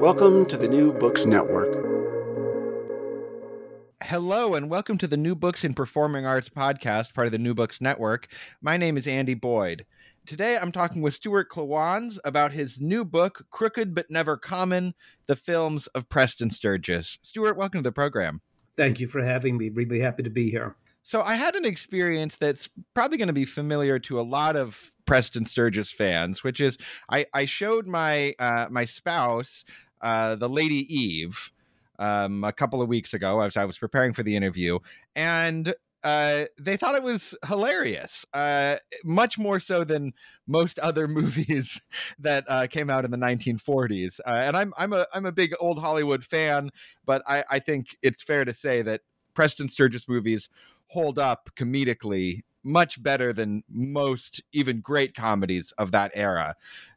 [0.00, 1.68] Welcome to the New Books Network.
[4.02, 7.54] Hello, and welcome to the New Books in Performing Arts podcast, part of the New
[7.54, 8.28] Books Network.
[8.60, 9.86] My name is Andy Boyd.
[10.26, 14.92] Today I'm talking with Stuart Klawans about his new book, Crooked But Never Common
[15.28, 17.18] The Films of Preston Sturges.
[17.22, 18.42] Stuart, welcome to the program.
[18.76, 19.70] Thank you for having me.
[19.70, 20.76] Really happy to be here.
[21.02, 24.92] So, I had an experience that's probably going to be familiar to a lot of
[25.06, 26.76] Preston Sturges fans, which is
[27.08, 29.64] I, I showed my uh, my spouse
[30.00, 31.52] uh, the Lady Eve
[31.98, 34.78] um, a couple of weeks ago as I was preparing for the interview,
[35.14, 35.74] and
[36.06, 40.12] uh, they thought it was hilarious, uh, much more so than
[40.46, 41.80] most other movies
[42.18, 44.20] that uh, came out in the 1940s.
[44.24, 46.70] Uh, and I'm I'm a I'm a big old Hollywood fan,
[47.04, 49.00] but I, I think it's fair to say that
[49.34, 50.48] Preston Sturges movies
[50.86, 56.54] hold up comedically much better than most even great comedies of that era.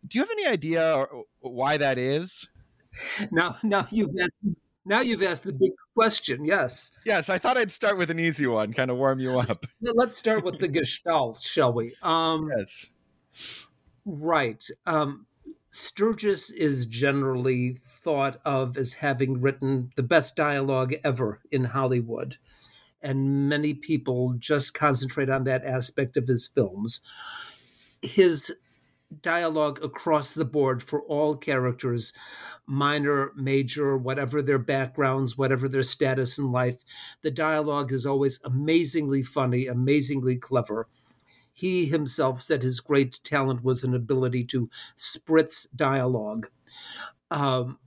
[0.07, 1.05] Do you have any idea
[1.39, 2.47] why that is?
[3.31, 4.39] Now, now you've asked,
[4.85, 6.45] now you've asked the big question.
[6.45, 6.91] Yes.
[7.05, 9.65] Yes, I thought I'd start with an easy one, kind of warm you up.
[9.81, 11.95] Let's start with the Gestalt, shall we?
[12.01, 12.85] Um, yes.
[14.05, 14.65] Right.
[14.85, 15.25] Um,
[15.71, 22.37] Sturges is generally thought of as having written the best dialogue ever in Hollywood.
[23.01, 27.01] And many people just concentrate on that aspect of his films.
[28.01, 28.53] His
[29.21, 32.13] dialogue across the board for all characters,
[32.65, 36.83] minor, major, whatever their backgrounds, whatever their status in life.
[37.21, 40.87] The dialogue is always amazingly funny, amazingly clever.
[41.51, 46.49] He himself said his great talent was an ability to spritz dialogue.
[47.31, 47.79] Um,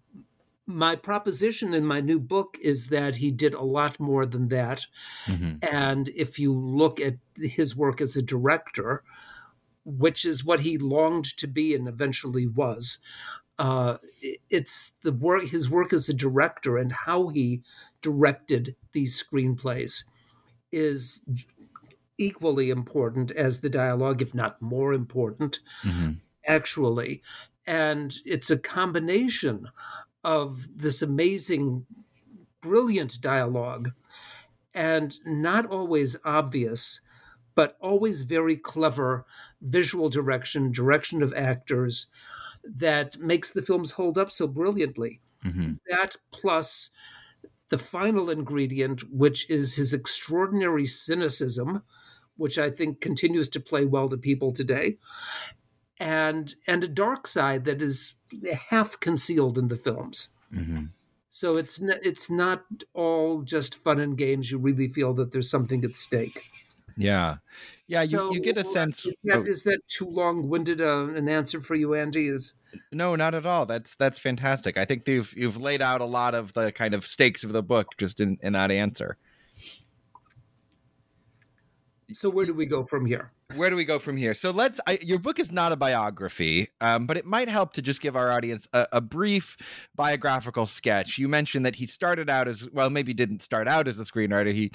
[0.66, 4.86] my proposition in my new book is that he did a lot more than that.
[5.26, 5.56] Mm-hmm.
[5.72, 9.02] And if you look at his work as a director,
[9.84, 12.98] which is what he longed to be and eventually was.
[13.58, 13.98] Uh,
[14.50, 17.62] it's the work, his work as a director and how he
[18.00, 20.04] directed these screenplays
[20.70, 21.22] is
[22.18, 26.12] equally important as the dialogue, if not more important, mm-hmm.
[26.46, 27.22] actually.
[27.66, 29.68] And it's a combination
[30.24, 31.86] of this amazing,
[32.60, 33.92] brilliant dialogue
[34.74, 37.00] and not always obvious
[37.54, 39.24] but always very clever
[39.60, 42.06] visual direction, direction of actors
[42.64, 45.20] that makes the films hold up so brilliantly.
[45.44, 45.74] Mm-hmm.
[45.88, 46.90] That plus
[47.68, 51.82] the final ingredient, which is his extraordinary cynicism,
[52.36, 54.98] which I think continues to play well to people today,
[55.98, 58.14] and and a dark side that is
[58.70, 60.28] half concealed in the films.
[60.54, 60.84] Mm-hmm.
[61.28, 64.50] So it's n- it's not all just fun and games.
[64.50, 66.44] You really feel that there's something at stake.
[66.96, 67.36] Yeah,
[67.86, 68.02] yeah.
[68.02, 69.04] You, so, you get a sense.
[69.06, 72.28] Is that, is that too long-winded uh, an answer for you, Andy?
[72.28, 72.54] Is
[72.90, 73.66] no, not at all.
[73.66, 74.76] That's that's fantastic.
[74.76, 77.62] I think you've you've laid out a lot of the kind of stakes of the
[77.62, 79.16] book just in in that answer.
[82.12, 83.32] So where do we go from here?
[83.56, 84.34] Where do we go from here?
[84.34, 84.80] So let's.
[84.86, 88.16] I, your book is not a biography, um, but it might help to just give
[88.16, 89.56] our audience a, a, brief
[89.94, 91.18] biographical sketch.
[91.18, 94.52] You mentioned that he started out as well, maybe didn't start out as a screenwriter.
[94.52, 94.70] He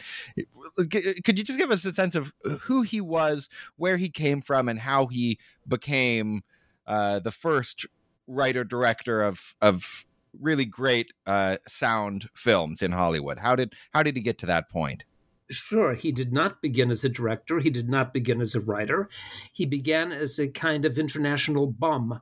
[1.24, 2.31] could you just give us a sense of
[2.62, 6.44] who he was, where he came from, and how he became
[6.85, 7.85] uh, the first
[8.27, 10.06] writer director of of
[10.39, 13.39] really great uh, sound films in Hollywood.
[13.39, 15.03] How did how did he get to that point?
[15.49, 17.59] Sure, he did not begin as a director.
[17.59, 19.09] He did not begin as a writer.
[19.53, 22.21] He began as a kind of international bum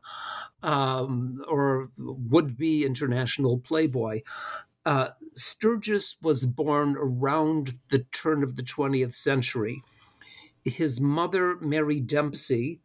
[0.62, 4.22] um, or would be international playboy.
[4.86, 9.81] Uh, Sturges was born around the turn of the 20th century.
[10.63, 12.81] His mother, Mary Dempsey,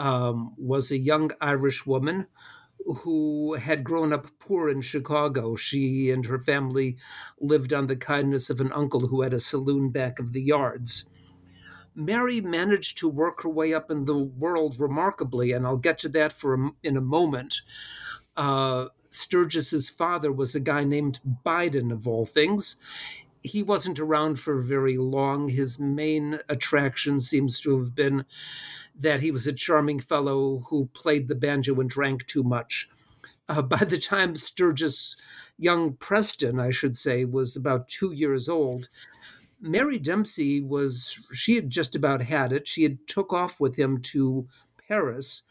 [0.00, 2.26] um, was a young Irish woman
[2.84, 5.56] who had grown up poor in Chicago.
[5.56, 6.96] She and her family
[7.40, 11.04] lived on the kindness of an uncle who had a saloon back of the yards.
[11.94, 16.08] Mary managed to work her way up in the world remarkably, and I'll get to
[16.10, 17.62] that for a, in a moment.
[18.36, 22.76] Uh, Sturges's father was a guy named Biden, of all things.
[23.42, 25.48] He wasn't around for very long.
[25.48, 28.24] His main attraction seems to have been
[28.94, 32.88] that he was a charming fellow who played the banjo and drank too much.
[33.48, 35.16] Uh, by the time Sturges,
[35.58, 38.88] young Preston, I should say, was about two years old,
[39.60, 42.66] Mary Dempsey was, she had just about had it.
[42.66, 44.46] She had took off with him to
[44.88, 45.42] Paris.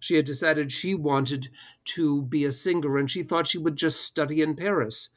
[0.00, 1.48] She had decided she wanted
[1.86, 5.10] to be a singer and she thought she would just study in Paris.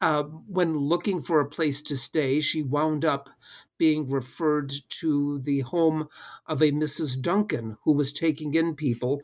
[0.00, 3.30] Uh, when looking for a place to stay, she wound up
[3.78, 6.08] being referred to the home
[6.46, 7.20] of a Mrs.
[7.20, 9.22] Duncan who was taking in people.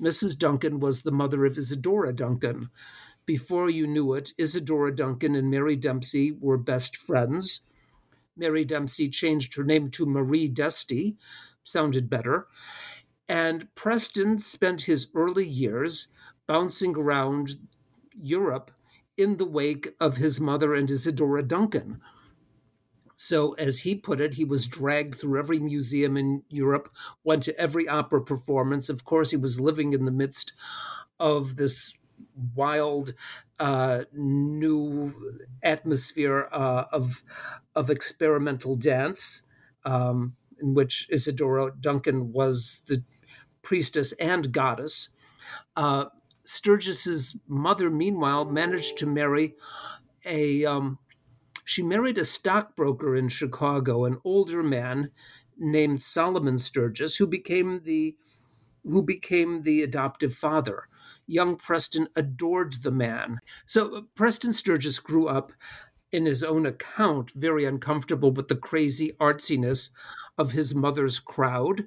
[0.00, 0.38] Mrs.
[0.38, 2.70] Duncan was the mother of Isadora Duncan.
[3.26, 7.60] Before you knew it, Isadora Duncan and Mary Dempsey were best friends.
[8.36, 11.16] Mary Dempsey changed her name to Marie Desti,
[11.62, 12.46] sounded better.
[13.28, 16.08] And Preston spent his early years
[16.46, 17.56] bouncing around
[18.20, 18.70] Europe
[19.20, 22.00] in the wake of his mother and Isadora Duncan.
[23.14, 26.88] So, as he put it, he was dragged through every museum in Europe,
[27.22, 28.88] went to every opera performance.
[28.88, 30.54] Of course, he was living in the midst
[31.18, 31.94] of this
[32.54, 33.12] wild
[33.58, 35.12] uh, new
[35.62, 37.22] atmosphere uh, of
[37.74, 39.42] of experimental dance,
[39.84, 43.04] um, in which Isadora Duncan was the
[43.60, 45.10] priestess and goddess.
[45.76, 46.06] Uh,
[46.50, 49.54] Sturges's mother, meanwhile, managed to marry
[50.24, 50.98] a um,
[51.64, 55.10] she married a stockbroker in Chicago, an older man
[55.56, 58.16] named Solomon Sturges, who became the
[58.82, 60.88] who became the adoptive father.
[61.26, 63.38] Young Preston adored the man.
[63.66, 65.52] So uh, Preston Sturges grew up
[66.10, 69.90] in his own account very uncomfortable with the crazy artsiness
[70.36, 71.86] of his mother's crowd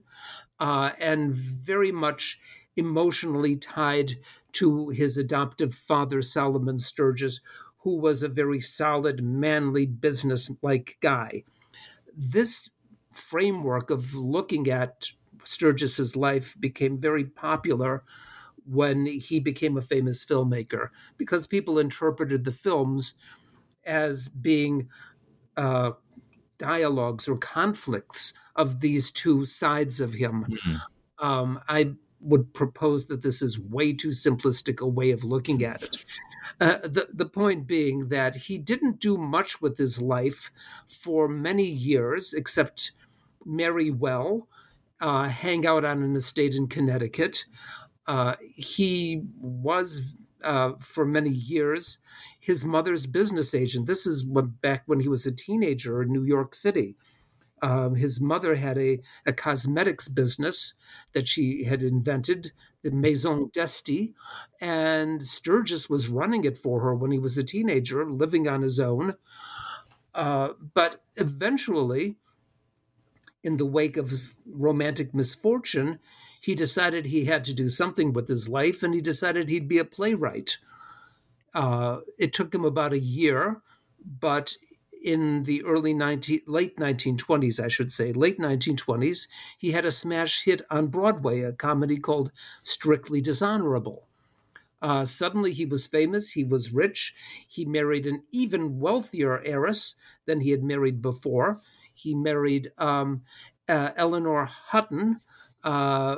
[0.59, 2.39] uh, and very much
[2.75, 4.13] emotionally tied
[4.53, 7.41] to his adoptive father, Solomon Sturges,
[7.77, 11.44] who was a very solid, manly, business like guy.
[12.15, 12.69] This
[13.13, 15.07] framework of looking at
[15.44, 18.03] Sturges's life became very popular
[18.65, 23.15] when he became a famous filmmaker because people interpreted the films
[23.85, 24.88] as being
[25.57, 25.91] uh,
[26.57, 30.45] dialogues or conflicts of these two sides of him.
[30.47, 31.25] Mm-hmm.
[31.25, 35.83] Um, I would propose that this is way too simplistic a way of looking at
[35.83, 35.97] it.
[36.59, 40.51] Uh, the, the point being that he didn't do much with his life
[40.87, 42.91] for many years, except
[43.45, 44.47] marry well,
[45.01, 47.45] uh, hang out on an estate in Connecticut.
[48.07, 51.99] Uh, he was, uh, for many years,
[52.39, 53.85] his mother's business agent.
[53.85, 56.95] This is back when he was a teenager in New York City.
[57.63, 60.73] Um, his mother had a, a cosmetics business
[61.13, 62.51] that she had invented,
[62.81, 64.13] the Maison Desti,
[64.59, 68.81] and Sturges was running it for her when he was a teenager, living on his
[68.81, 69.15] own.
[70.13, 72.17] Uh, but eventually,
[73.45, 74.11] in the wake of
[74.45, 75.99] romantic misfortune,
[76.41, 79.77] he decided he had to do something with his life and he decided he'd be
[79.77, 80.57] a playwright.
[81.53, 83.61] Uh, it took him about a year,
[84.19, 84.57] but
[85.04, 90.45] in the early 19, late 1920s, I should say, late 1920s, he had a smash
[90.45, 92.31] hit on Broadway, a comedy called
[92.64, 94.07] Strictly Dishonorable.
[94.81, 97.16] Uh, suddenly he was famous, he was rich,
[97.48, 99.95] he married an even wealthier heiress
[100.26, 101.62] than he had married before.
[101.94, 103.24] He married um,
[103.69, 105.22] uh, Eleanor Hutton,
[105.64, 106.18] uh,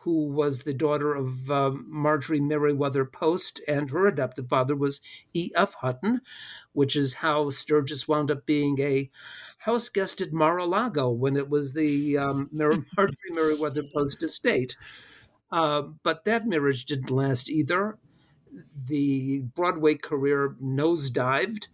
[0.00, 5.00] who was the daughter of um, Marjorie Merriweather Post, and her adoptive father was
[5.34, 5.74] E.F.
[5.74, 6.20] Hutton,
[6.72, 9.10] which is how Sturges wound up being a
[9.58, 14.76] house guest at Mar-a-Lago when it was the um, Marjorie Merriweather Post estate.
[15.50, 17.98] Uh, but that marriage didn't last either.
[18.86, 21.68] The Broadway career nosedived.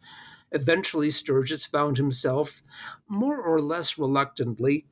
[0.51, 2.63] Eventually, Sturges found himself,
[3.09, 4.85] more or less reluctantly,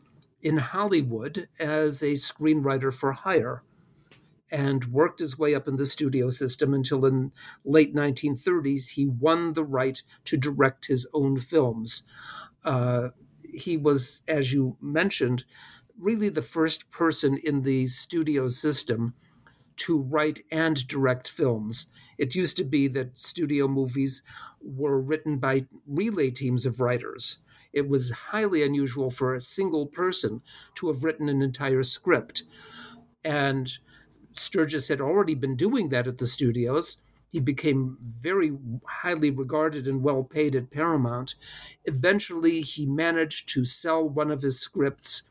[0.42, 3.62] in Hollywood as a screenwriter for hire.
[4.50, 7.32] and worked his way up in the studio system until in
[7.64, 12.02] late 1930s he won the right to direct his own films.
[12.64, 13.08] Uh,
[13.54, 15.44] he was, as you mentioned,
[15.98, 19.14] really the first person in the studio system
[19.76, 21.88] to write and direct films.
[22.18, 24.22] It used to be that studio movies
[24.60, 27.40] were written by relay teams of writers.
[27.72, 30.42] It was highly unusual for a single person
[30.76, 32.44] to have written an entire script.
[33.24, 33.70] And
[34.32, 36.98] Sturges had already been doing that at the studios.
[37.30, 41.36] He became very highly regarded and well paid at Paramount.
[41.84, 45.24] Eventually, he managed to sell one of his scripts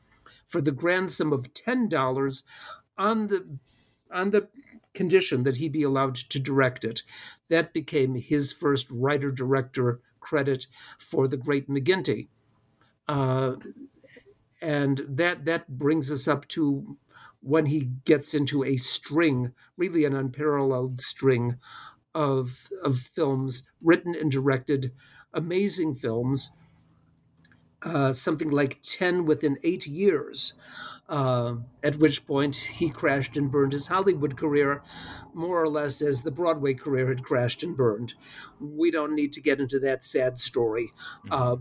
[0.45, 2.43] for the grand sum of $10
[2.97, 3.59] on the
[4.11, 4.47] on the
[4.93, 7.03] condition that he be allowed to direct it.
[7.49, 12.27] That became his first writer director credit for the Great McGinty.
[13.07, 13.55] Uh,
[14.61, 16.97] and that that brings us up to
[17.41, 21.57] when he gets into a string, really an unparalleled string
[22.13, 24.91] of of films written and directed,
[25.33, 26.51] amazing films.
[27.81, 30.53] Uh, something like ten within eight years.
[31.09, 34.83] Uh, at which point he crashed and burned his Hollywood career,
[35.33, 38.13] more or less as the Broadway career had crashed and burned.
[38.59, 40.91] We don't need to get into that sad story.
[41.25, 41.31] Mm-hmm.
[41.31, 41.55] Uh,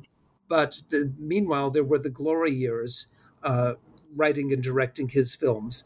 [0.49, 3.09] but the, meanwhile, there were the glory years,
[3.43, 3.75] uh,
[4.15, 5.85] writing and directing his films.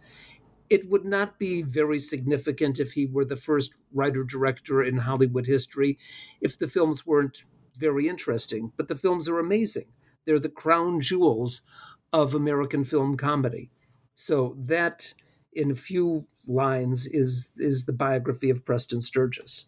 [0.68, 5.46] It would not be very significant if he were the first writer director in Hollywood
[5.46, 5.98] history
[6.40, 7.44] if the films weren't
[7.76, 8.72] very interesting.
[8.76, 9.86] But the films are amazing.
[10.24, 11.62] They're the crown jewels
[12.12, 13.70] of American film comedy.
[14.14, 15.14] So that,
[15.52, 19.66] in a few lines, is is the biography of Preston Sturges.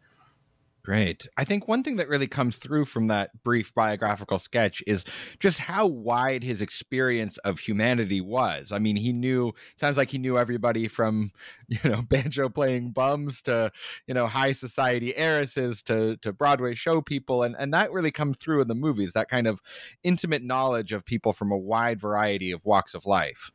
[0.84, 1.26] Great.
[1.38, 5.06] I think one thing that really comes through from that brief biographical sketch is
[5.40, 8.70] just how wide his experience of humanity was.
[8.70, 11.32] I mean, he knew sounds like he knew everybody from,
[11.68, 13.72] you know, banjo playing bums to,
[14.06, 18.36] you know, high society heiresses to to Broadway show people and and that really comes
[18.36, 19.62] through in the movies, that kind of
[20.02, 23.50] intimate knowledge of people from a wide variety of walks of life.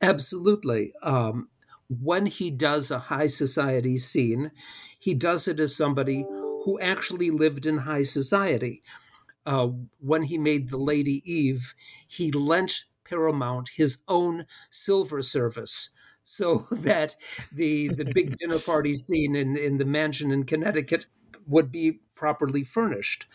[0.00, 0.94] Absolutely.
[1.02, 1.48] Um,
[1.90, 4.52] when he does a high society scene,
[4.98, 6.24] he does it as somebody
[6.64, 8.82] who actually lived in high society.
[9.44, 9.68] Uh,
[9.98, 11.74] when he made The Lady Eve,
[12.06, 15.90] he lent Paramount his own silver service
[16.22, 17.16] so that
[17.50, 21.06] the the big dinner party scene in, in the mansion in Connecticut
[21.46, 23.26] would be properly furnished.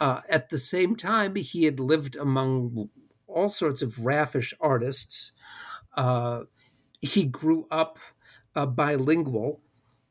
[0.00, 2.88] Uh, at the same time, he had lived among
[3.26, 5.32] all sorts of raffish artists.
[5.94, 6.44] Uh,
[7.02, 7.98] he grew up
[8.54, 9.60] uh, bilingual.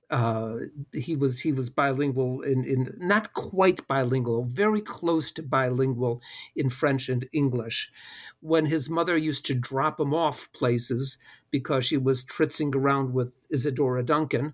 [0.10, 0.58] Uh,
[0.92, 6.22] he was he was bilingual in, in not quite bilingual, very close to bilingual
[6.54, 7.90] in French and English.
[8.42, 11.18] When his mother used to drop him off places
[11.50, 14.54] because she was tritzing around with Isadora Duncan,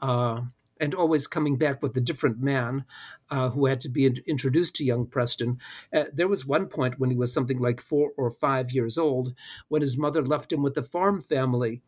[0.00, 0.40] uh,
[0.84, 2.84] and always coming back with a different man
[3.30, 5.58] uh, who had to be in- introduced to young Preston.
[5.96, 9.32] Uh, there was one point when he was something like four or five years old
[9.68, 11.80] when his mother left him with a farm family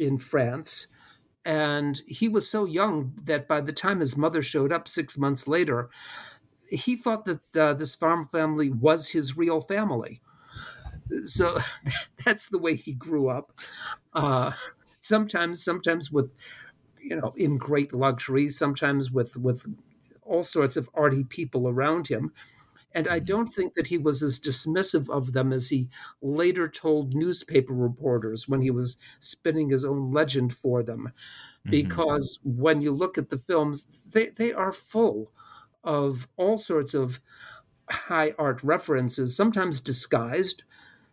[0.00, 0.88] in France.
[1.44, 5.46] And he was so young that by the time his mother showed up six months
[5.46, 5.88] later,
[6.68, 10.22] he thought that uh, this farm family was his real family.
[11.24, 11.58] So
[12.24, 13.52] that's the way he grew up.
[14.12, 14.52] Uh,
[14.98, 16.32] sometimes, sometimes with,
[17.02, 19.66] you know, in great luxury, sometimes with with
[20.22, 22.32] all sorts of arty people around him.
[22.92, 25.88] And I don't think that he was as dismissive of them as he
[26.20, 31.12] later told newspaper reporters when he was spinning his own legend for them.
[31.60, 31.70] Mm-hmm.
[31.70, 35.30] Because when you look at the films, they, they are full
[35.84, 37.20] of all sorts of
[37.88, 40.64] high art references, sometimes disguised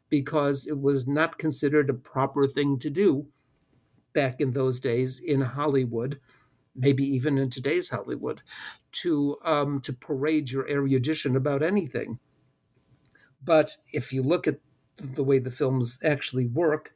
[0.09, 3.27] because it was not considered a proper thing to do
[4.21, 6.19] back in those days in Hollywood
[6.75, 8.41] maybe even in today's Hollywood,
[8.93, 12.19] to um, to parade your erudition about anything.
[13.43, 14.59] But if you look at
[14.97, 16.95] the way the films actually work,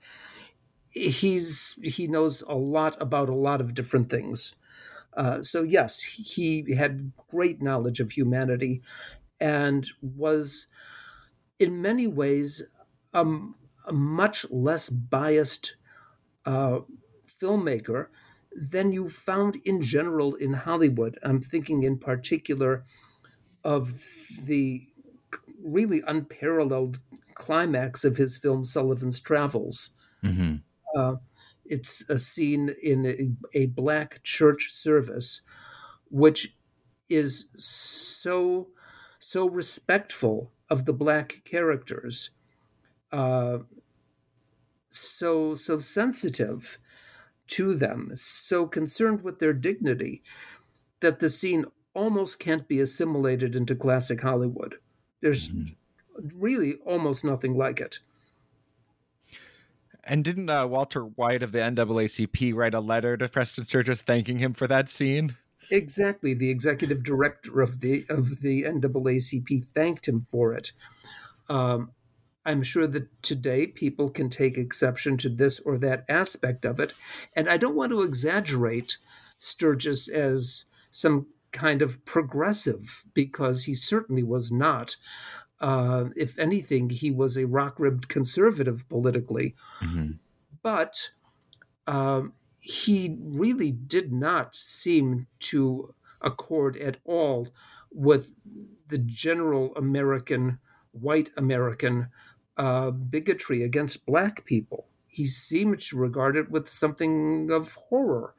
[0.94, 4.56] he's he knows a lot about a lot of different things.
[5.16, 8.82] Uh, so yes, he had great knowledge of humanity,
[9.42, 10.68] and was
[11.60, 12.64] in many ways
[13.14, 13.56] um,
[13.88, 15.76] a much less biased
[16.46, 16.80] uh,
[17.42, 18.08] filmmaker
[18.52, 21.18] than you found in general in Hollywood.
[21.24, 22.84] I'm thinking in particular
[23.64, 24.04] of
[24.44, 24.88] the
[25.64, 27.00] really unparalleled
[27.34, 29.92] climax of his film Sullivan's Travels.
[30.24, 30.56] Mm-hmm.
[30.96, 31.16] Uh,
[31.66, 35.42] it's a scene in a, a, black church service,
[36.10, 36.54] which
[37.08, 38.68] is so
[39.20, 42.32] so respectful of the black characters,
[43.12, 43.60] uh,
[44.90, 46.78] so so sensitive
[47.48, 50.24] to them, so concerned with their dignity,
[51.02, 54.76] that the scene almost can't be assimilated into classic Hollywood.
[55.22, 56.40] There's mm-hmm.
[56.40, 58.00] really almost nothing like it.
[60.04, 64.40] And didn't uh, Walter White of the NAACP write a letter to Preston Sturges thanking
[64.40, 65.36] him for that scene?
[65.70, 66.34] Exactly.
[66.34, 70.74] The executive director of the of the NAACP thanked him for it.
[71.50, 71.92] Um,
[72.46, 76.94] I'm sure that today people can take exception to this or that aspect of it,
[77.36, 78.98] and I don't want to exaggerate
[79.38, 84.98] Sturges as some kind of progressive because he certainly was not.
[85.60, 89.56] Uh, if anything, he was a rock ribbed conservative politically.
[89.80, 90.14] Mm-hmm.
[90.64, 91.10] But
[91.88, 97.50] um, he really did not seem to accord at all
[97.92, 98.32] with
[98.88, 100.60] the general American,
[100.92, 102.08] white American
[102.62, 104.86] uh, bigotry against black people.
[105.08, 108.36] He seemed to regard it with something of horror.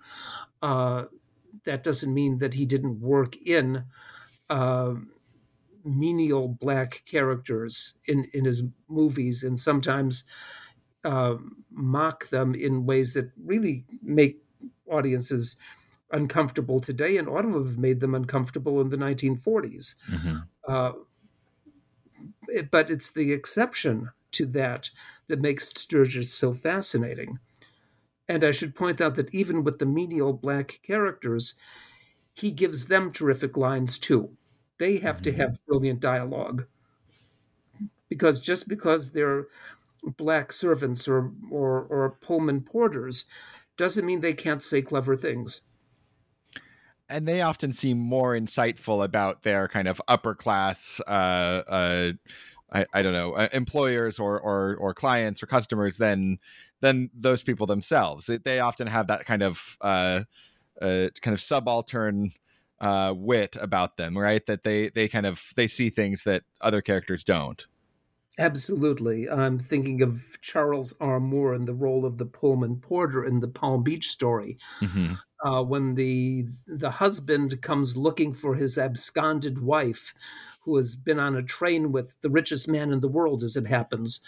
[0.63, 1.07] Uh,
[1.65, 3.85] that doesn't mean that he didn't work in
[4.49, 4.95] uh,
[5.85, 10.23] menial black characters in, in his movies and sometimes
[11.03, 11.35] uh,
[11.73, 14.41] mock them in ways that really make
[14.89, 15.57] audiences
[16.13, 19.97] uncomfortable today and ought to have made them uncomfortable in the 1940s.
[20.09, 20.37] Mm-hmm.
[22.71, 24.91] But it's the exception to that
[25.29, 27.39] that makes Sturges so fascinating.
[28.29, 31.55] And I should point out that even with the menial black characters,
[32.35, 34.31] he gives them terrific lines too.
[34.79, 35.67] They have to have mm-hmm.
[35.67, 36.67] brilliant dialogue.
[38.09, 39.47] Because just because they're
[40.17, 43.27] black servants or, or, or Pullman porters
[43.77, 45.63] doesn't mean they can't say clever things
[47.09, 52.13] and they often seem more insightful about their kind of upper class uh, uh,
[52.73, 56.39] I, I don't know uh, employers or, or or clients or customers than
[56.81, 58.29] than those people themselves.
[58.45, 60.23] They often have that kind of uh,
[60.81, 62.33] uh, kind of subaltern
[62.81, 64.45] uh, wit about them, right?
[64.47, 67.67] That they they kind of they see things that other characters don't.
[68.39, 69.29] Absolutely.
[69.29, 71.21] I'm thinking of Charles R.
[71.21, 74.57] Moore in the role of the Pullman porter in the Palm Beach story.
[74.81, 75.15] Mm-hmm.
[75.45, 80.15] Uh, when the the husband comes looking for his absconded wife,
[80.61, 83.67] who has been on a train with the richest man in the world, as it
[83.67, 84.21] happens,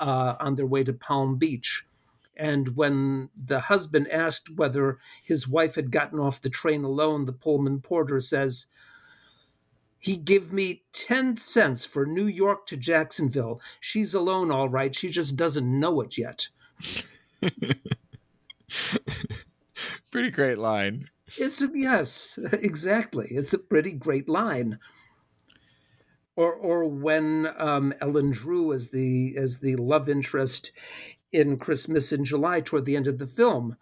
[0.00, 1.84] uh, on their way to Palm Beach.
[2.34, 7.32] And when the husband asked whether his wife had gotten off the train alone, the
[7.32, 8.66] Pullman porter says,
[10.02, 13.60] he give me 10 cents for New York to Jacksonville.
[13.78, 14.92] She's alone, all right.
[14.92, 16.48] She just doesn't know it yet.
[20.10, 21.08] pretty great line.
[21.38, 23.28] It's a, yes, exactly.
[23.30, 24.80] It's a pretty great line.
[26.34, 30.72] Or, or when um, Ellen Drew as the as the love interest
[31.30, 33.76] in Christmas in July toward the end of the film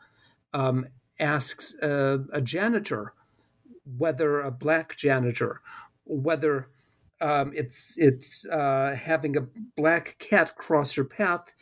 [0.53, 0.85] um,
[1.19, 3.15] asks uh, a janitor
[3.97, 5.63] whether a black janitor
[6.11, 6.69] whether
[7.21, 9.47] um, it's it's uh, having a
[9.77, 11.55] black cat cross your path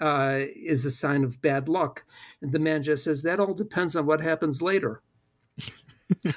[0.00, 2.04] uh, is a sign of bad luck.
[2.40, 5.02] And the man just says that all depends on what happens later.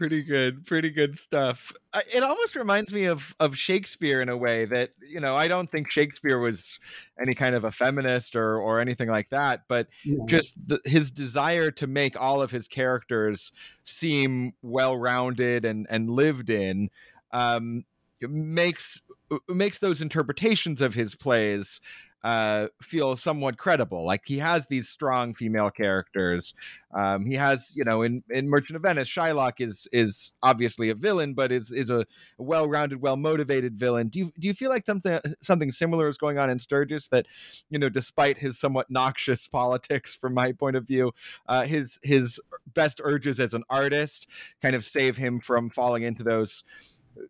[0.00, 1.74] pretty good pretty good stuff.
[2.10, 5.70] It almost reminds me of of shakespeare in a way that you know i don't
[5.70, 6.80] think shakespeare was
[7.20, 9.88] any kind of a feminist or or anything like that but
[10.24, 13.52] just the, his desire to make all of his characters
[13.84, 16.88] seem well rounded and and lived in
[17.32, 17.84] um
[18.22, 19.02] makes
[19.48, 21.80] makes those interpretations of his plays
[22.22, 24.04] uh, feel somewhat credible.
[24.04, 26.54] Like he has these strong female characters.
[26.94, 30.94] Um, he has, you know, in, in Merchant of Venice, Shylock is is obviously a
[30.94, 32.04] villain, but is is a
[32.36, 34.08] well-rounded, well-motivated villain.
[34.08, 37.08] Do you do you feel like something something similar is going on in Sturges?
[37.08, 37.26] That,
[37.70, 41.12] you know, despite his somewhat noxious politics, from my point of view,
[41.48, 42.40] uh, his his
[42.74, 44.26] best urges as an artist
[44.60, 46.64] kind of save him from falling into those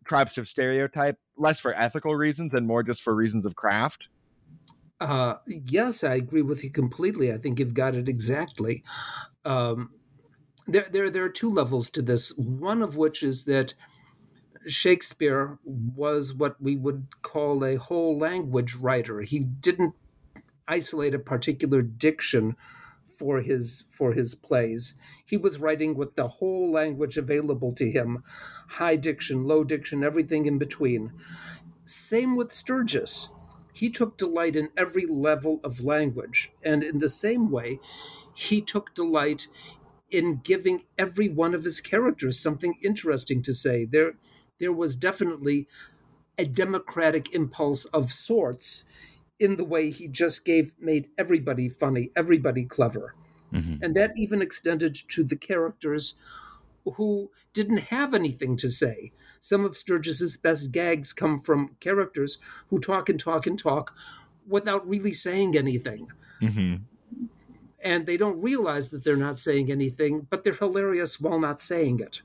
[0.05, 4.09] traps of stereotype, less for ethical reasons and more just for reasons of craft.
[5.01, 7.33] Uh, yes, I agree with you completely.
[7.33, 8.83] I think you've got it exactly.
[9.43, 9.89] Um,
[10.67, 12.29] there, there, there are two levels to this.
[12.37, 13.73] One of which is that
[14.67, 19.21] Shakespeare was what we would call a whole language writer.
[19.21, 19.95] He didn't
[20.67, 22.55] isolate a particular diction
[23.17, 24.93] for his for his plays.
[25.25, 28.23] He was writing with the whole language available to him,
[28.69, 31.11] high diction, low diction, everything in between.
[31.85, 33.29] Same with Sturges
[33.73, 36.51] he took delight in every level of language.
[36.63, 37.79] And in the same way,
[38.33, 39.47] he took delight
[40.09, 43.85] in giving every one of his characters something interesting to say.
[43.85, 44.13] There,
[44.59, 45.67] there was definitely
[46.37, 48.83] a democratic impulse of sorts
[49.39, 53.15] in the way he just gave made everybody funny, everybody clever.
[53.53, 53.83] Mm-hmm.
[53.83, 56.15] And that even extended to the characters
[56.95, 59.11] who didn't have anything to say.
[59.41, 62.37] Some of Sturges's best gags come from characters
[62.69, 63.93] who talk and talk and talk
[64.47, 66.07] without really saying anything.
[66.41, 66.75] Mm-hmm.
[67.83, 71.99] And they don't realize that they're not saying anything, but they're hilarious while not saying
[71.99, 72.21] it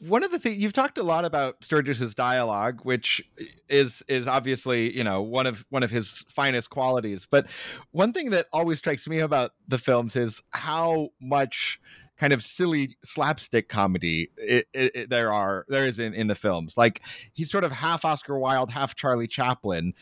[0.00, 3.22] one of the things you've talked a lot about Sturges's dialogue, which
[3.68, 7.26] is is obviously you know one of one of his finest qualities.
[7.30, 7.46] But
[7.92, 11.80] one thing that always strikes me about the films is how much
[12.20, 16.34] kind of silly slapstick comedy it, it, it, there are there is in, in the
[16.34, 16.76] films.
[16.76, 17.00] Like
[17.32, 19.94] he's sort of half Oscar Wilde, half Charlie Chaplin.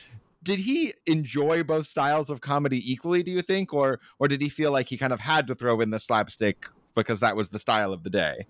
[0.42, 3.22] Did he enjoy both styles of comedy equally?
[3.22, 5.80] Do you think, or or did he feel like he kind of had to throw
[5.80, 8.46] in the slapstick because that was the style of the day?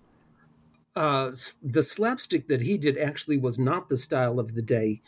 [0.95, 5.01] uh, the slapstick that he did actually was not the style of the day.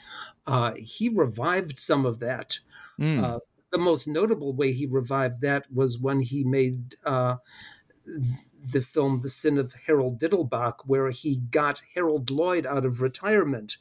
[0.46, 2.60] Uh, he revived some of that.
[3.00, 3.24] Mm.
[3.24, 3.40] Uh,
[3.72, 7.36] the most notable way he revived that was when he made uh,
[8.64, 13.78] the film The Sin of Harold Diddlebock, where he got Harold Lloyd out of retirement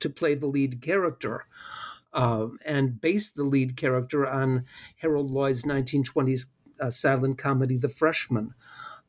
[0.00, 1.46] to play the lead character.
[2.12, 4.64] Uh, and based the lead character on
[4.96, 6.46] Harold Lloyd's 1920s
[6.80, 8.54] uh, silent comedy, The Freshman.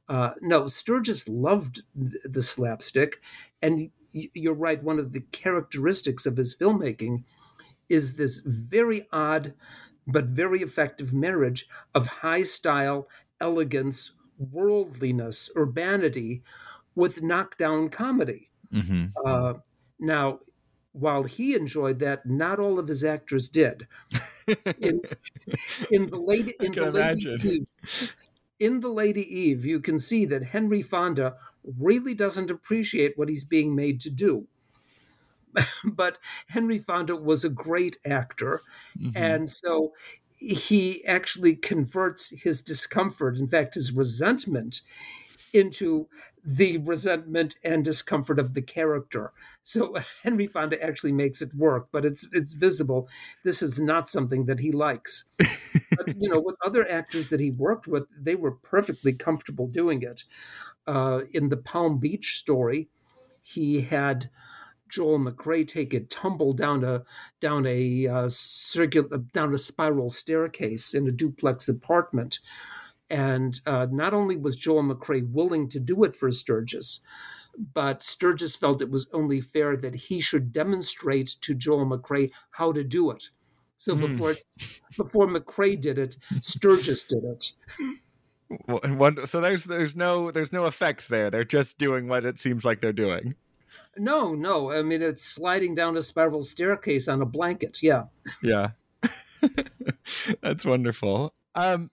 [0.07, 3.21] Uh, no, Sturges loved the slapstick,
[3.61, 4.83] and you're right.
[4.83, 7.23] One of the characteristics of his filmmaking
[7.87, 9.53] is this very odd
[10.07, 13.07] but very effective marriage of high style,
[13.39, 14.11] elegance,
[14.51, 16.43] worldliness, urbanity
[16.95, 18.49] with knockdown comedy.
[18.73, 19.07] Mm-hmm.
[19.25, 19.53] Uh,
[19.99, 20.39] now,
[20.93, 23.87] while he enjoyed that, not all of his actors did.
[24.79, 25.01] In,
[25.91, 27.69] in the late in the late
[28.59, 33.43] in The Lady Eve, you can see that Henry Fonda really doesn't appreciate what he's
[33.43, 34.47] being made to do.
[35.83, 38.61] but Henry Fonda was a great actor.
[38.99, 39.11] Mm-hmm.
[39.15, 39.93] And so
[40.41, 44.81] he actually converts his discomfort, in fact, his resentment,
[45.53, 46.07] into
[46.43, 49.31] the resentment and discomfort of the character.
[49.61, 53.07] So Henry Fonda actually makes it work, but it's it's visible
[53.43, 55.25] this is not something that he likes.
[55.37, 60.01] but, you know, with other actors that he worked with, they were perfectly comfortable doing
[60.01, 60.23] it.
[60.87, 62.89] Uh, in the Palm Beach story,
[63.41, 64.29] he had
[64.91, 67.03] Joel McCrea take a tumble down a
[67.39, 72.39] down a uh, circular down a spiral staircase in a duplex apartment
[73.11, 77.01] and uh, not only was Joel McCrea willing to do it for Sturges,
[77.73, 82.71] but Sturges felt it was only fair that he should demonstrate to Joel McCrea how
[82.71, 83.29] to do it.
[83.75, 84.01] So mm.
[84.01, 84.35] before
[84.97, 87.53] before McCrea did it, Sturges did it.
[88.67, 91.29] One, so there's there's no there's no effects there.
[91.29, 93.35] They're just doing what it seems like they're doing.
[93.97, 94.71] No, no.
[94.71, 97.79] I mean, it's sliding down a spiral staircase on a blanket.
[97.81, 98.05] Yeah.
[98.41, 98.71] Yeah.
[100.41, 101.33] That's wonderful.
[101.55, 101.91] Um,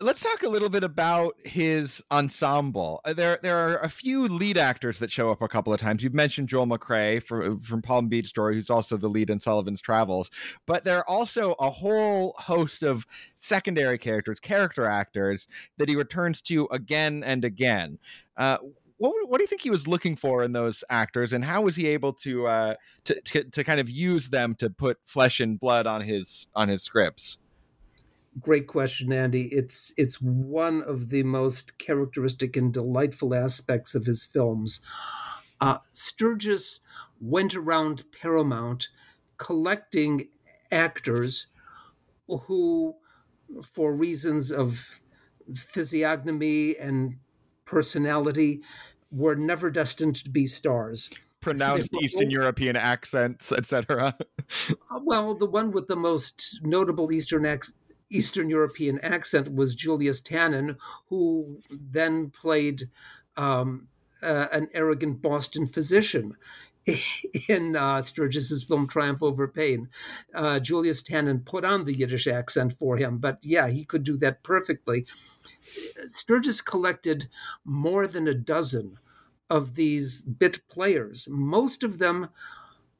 [0.00, 3.00] let's talk a little bit about his ensemble.
[3.04, 6.04] Uh, there, there are a few lead actors that show up a couple of times.
[6.04, 9.80] You've mentioned Joel McCrea from from Palm Beach Story, who's also the lead in Sullivan's
[9.80, 10.30] Travels.
[10.66, 16.42] But there are also a whole host of secondary characters, character actors that he returns
[16.42, 17.98] to again and again.
[18.36, 18.58] Uh,
[19.10, 21.76] what, what do you think he was looking for in those actors, and how was
[21.76, 25.58] he able to, uh, to, to to kind of use them to put flesh and
[25.58, 27.38] blood on his on his scripts?
[28.40, 29.44] Great question, Andy.
[29.52, 34.80] It's it's one of the most characteristic and delightful aspects of his films.
[35.60, 36.80] Uh, Sturges
[37.20, 38.88] went around Paramount
[39.36, 40.28] collecting
[40.70, 41.46] actors
[42.28, 42.96] who,
[43.62, 45.00] for reasons of
[45.54, 47.16] physiognomy and
[47.64, 48.62] personality,
[49.14, 51.10] were never destined to be stars
[51.44, 54.16] pronounced Eastern European accents, etc.
[54.68, 57.58] Uh, well, the one with the most notable Eastern
[58.10, 60.76] Eastern European accent was Julius Tannen,
[61.08, 62.90] who then played
[63.38, 63.88] um,
[64.22, 66.36] uh, an arrogant Boston physician
[67.48, 69.88] in uh, Sturges's film Triumph Over Pain.
[70.34, 74.18] Uh, Julius Tannen put on the Yiddish accent for him, but yeah, he could do
[74.18, 75.06] that perfectly.
[76.08, 77.28] Sturges collected
[77.64, 78.98] more than a dozen
[79.50, 82.28] of these bit players, most of them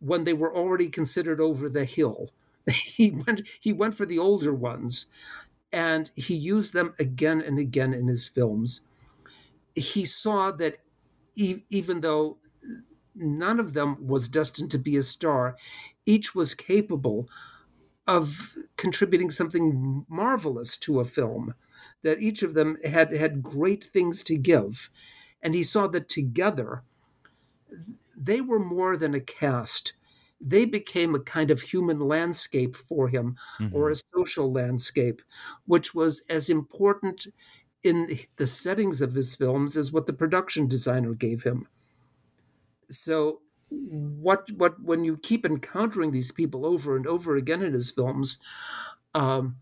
[0.00, 2.30] when they were already considered over the hill.
[2.70, 5.06] he went he went for the older ones
[5.72, 8.82] and he used them again and again in his films
[9.74, 10.78] he saw that
[11.36, 12.38] e- even though
[13.14, 15.56] none of them was destined to be a star
[16.06, 17.28] each was capable
[18.06, 21.54] of contributing something marvelous to a film
[22.02, 24.90] that each of them had had great things to give
[25.44, 26.82] and he saw that together
[28.16, 29.92] they were more than a cast
[30.44, 33.74] they became a kind of human landscape for him mm-hmm.
[33.74, 35.22] or a social landscape,
[35.66, 37.26] which was as important
[37.82, 41.66] in the settings of his films as what the production designer gave him.
[42.90, 47.90] So what what when you keep encountering these people over and over again in his
[47.90, 48.38] films,
[49.14, 49.56] um,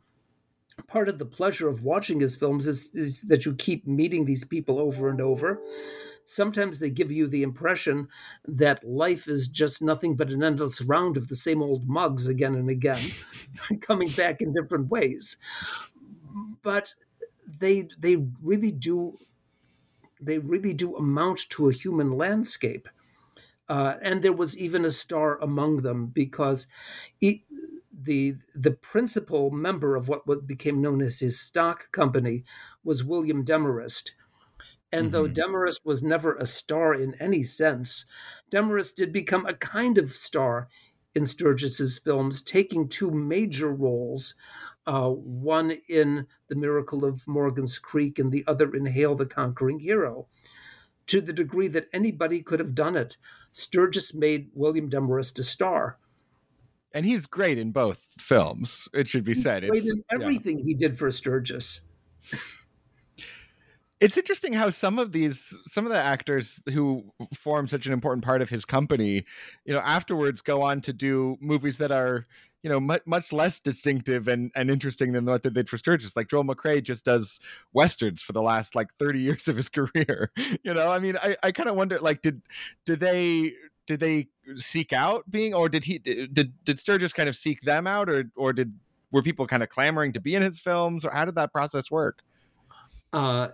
[0.88, 4.44] part of the pleasure of watching his films is, is that you keep meeting these
[4.44, 5.60] people over and over.
[6.24, 8.08] Sometimes they give you the impression
[8.46, 12.54] that life is just nothing but an endless round of the same old mugs again
[12.54, 13.10] and again,
[13.80, 15.36] coming back in different ways.
[16.62, 16.94] But
[17.58, 19.18] they they really do
[20.20, 22.88] they really do amount to a human landscape.
[23.68, 26.66] Uh, and there was even a star among them because
[27.18, 27.44] he,
[28.04, 32.44] the the principal member of what became known as his stock company
[32.84, 34.12] was William Demarest.
[34.90, 35.12] And mm-hmm.
[35.12, 38.04] though Demarest was never a star in any sense,
[38.50, 40.68] Demarest did become a kind of star
[41.14, 44.34] in Sturges's films, taking two major roles,
[44.86, 49.78] uh, one in The Miracle of Morgan's Creek and the other in Hail the Conquering
[49.78, 50.26] Hero.
[51.08, 53.16] To the degree that anybody could have done it,
[53.50, 55.98] Sturges made William Demarest a star
[56.94, 58.88] and he's great in both films.
[58.92, 59.66] It should be he's said.
[59.68, 60.64] Great it's, in everything yeah.
[60.64, 61.82] he did for Sturges.
[64.00, 68.24] it's interesting how some of these, some of the actors who form such an important
[68.24, 69.24] part of his company,
[69.64, 72.26] you know, afterwards go on to do movies that are,
[72.62, 76.14] you know, much, much less distinctive and, and interesting than what they did for Sturges.
[76.14, 77.40] Like Joel McCrea just does
[77.72, 80.30] westerns for the last like 30 years of his career.
[80.62, 82.42] You know, I mean, I, I kind of wonder, like, did
[82.84, 83.52] did they
[83.86, 87.86] did they seek out being, or did he did did Sturges kind of seek them
[87.86, 88.72] out, or or did
[89.10, 91.90] were people kind of clamoring to be in his films, or how did that process
[91.90, 92.22] work?
[93.12, 93.48] Uh,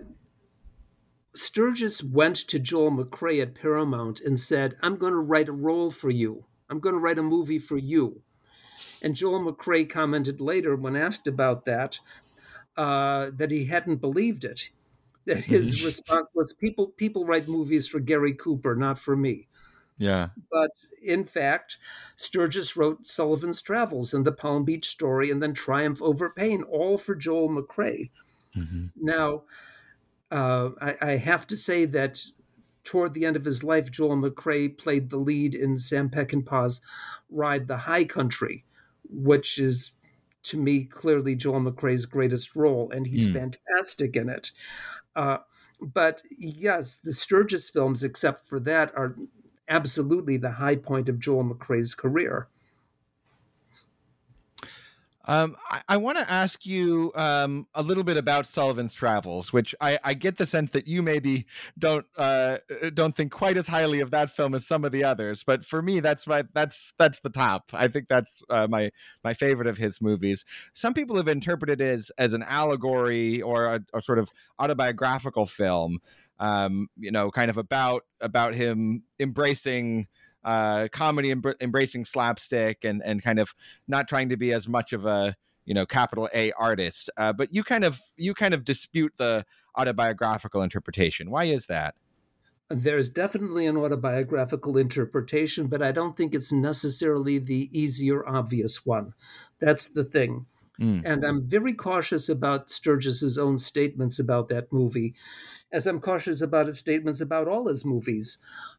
[1.34, 5.90] Sturges went to Joel McCrea at Paramount and said, "I'm going to write a role
[5.90, 6.44] for you.
[6.70, 8.22] I'm going to write a movie for you."
[9.02, 12.00] And Joel McCrea commented later, when asked about that,
[12.76, 14.70] uh, that he hadn't believed it.
[15.26, 19.47] That his response was, "People people write movies for Gary Cooper, not for me."
[19.98, 20.28] Yeah.
[20.50, 20.70] But
[21.02, 21.78] in fact,
[22.16, 26.96] Sturges wrote Sullivan's Travels and The Palm Beach Story and then Triumph Over Pain, all
[26.96, 28.10] for Joel McCrea.
[28.56, 28.86] Mm-hmm.
[28.96, 29.42] Now,
[30.30, 32.22] uh, I, I, have to say that
[32.84, 36.80] toward the end of his life, Joel McCrea played the lead in Sam Peckinpah's
[37.30, 38.64] Ride the High Country,
[39.08, 39.92] which is
[40.44, 43.34] to me clearly Joel McCrea's greatest role, and he's mm.
[43.34, 44.50] fantastic in it.
[45.16, 45.38] Uh,
[45.80, 49.16] but yes, the Sturges films, except for that, are
[49.68, 52.48] absolutely the high point of Joel McCrea's career.
[55.28, 59.74] Um, I, I want to ask you um, a little bit about Sullivan's Travels, which
[59.78, 61.44] I, I, get the sense that you maybe
[61.78, 62.56] don't uh,
[62.94, 65.44] don't think quite as highly of that film as some of the others.
[65.44, 67.68] But for me, that's my that's that's the top.
[67.74, 68.90] I think that's uh, my
[69.22, 70.46] my favorite of his movies.
[70.72, 75.44] Some people have interpreted it as as an allegory or a, a sort of autobiographical
[75.44, 75.98] film
[76.38, 80.06] um, you know, kind of about about him embracing
[80.44, 83.54] uh, comedy, em- embracing slapstick, and and kind of
[83.86, 87.10] not trying to be as much of a you know capital A artist.
[87.16, 89.44] Uh, but you kind of you kind of dispute the
[89.76, 91.30] autobiographical interpretation.
[91.30, 91.94] Why is that?
[92.70, 99.14] There's definitely an autobiographical interpretation, but I don't think it's necessarily the easier, obvious one.
[99.58, 100.44] That's the thing.
[100.80, 101.02] Mm.
[101.04, 105.14] And I'm very cautious about Sturges's own statements about that movie
[105.72, 108.38] as I'm cautious about his statements about all his movies.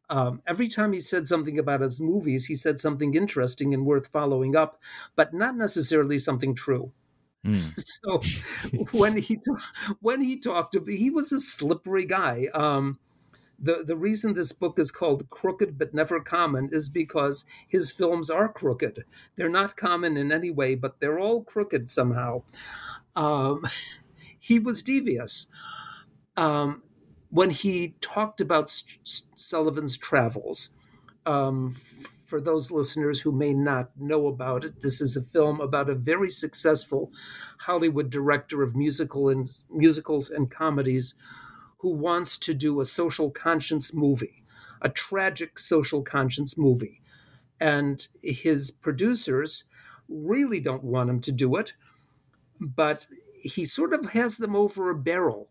[0.09, 4.07] Um, every time he said something about his movies, he said something interesting and worth
[4.07, 4.81] following up,
[5.15, 6.91] but not necessarily something true.
[7.45, 7.73] Mm.
[8.01, 8.21] So
[8.91, 9.39] when he
[10.01, 12.47] when he talked, to me, he was a slippery guy.
[12.53, 12.97] Um,
[13.61, 18.29] the the reason this book is called Crooked but Never Common is because his films
[18.29, 19.03] are crooked.
[19.35, 22.43] They're not common in any way, but they're all crooked somehow.
[23.15, 23.63] Um,
[24.39, 25.47] he was devious
[26.37, 26.81] um,
[27.29, 30.69] when he talked about S- Sullivan's travels.
[31.25, 31.71] Um,
[32.25, 35.95] for those listeners who may not know about it, this is a film about a
[35.95, 37.11] very successful
[37.59, 41.15] Hollywood director of musical and musicals and comedies
[41.79, 44.43] who wants to do a social conscience movie,
[44.81, 47.01] a tragic social conscience movie.
[47.59, 49.65] And his producers
[50.07, 51.73] really don't want him to do it,
[52.59, 53.05] but
[53.41, 55.49] he sort of has them over a barrel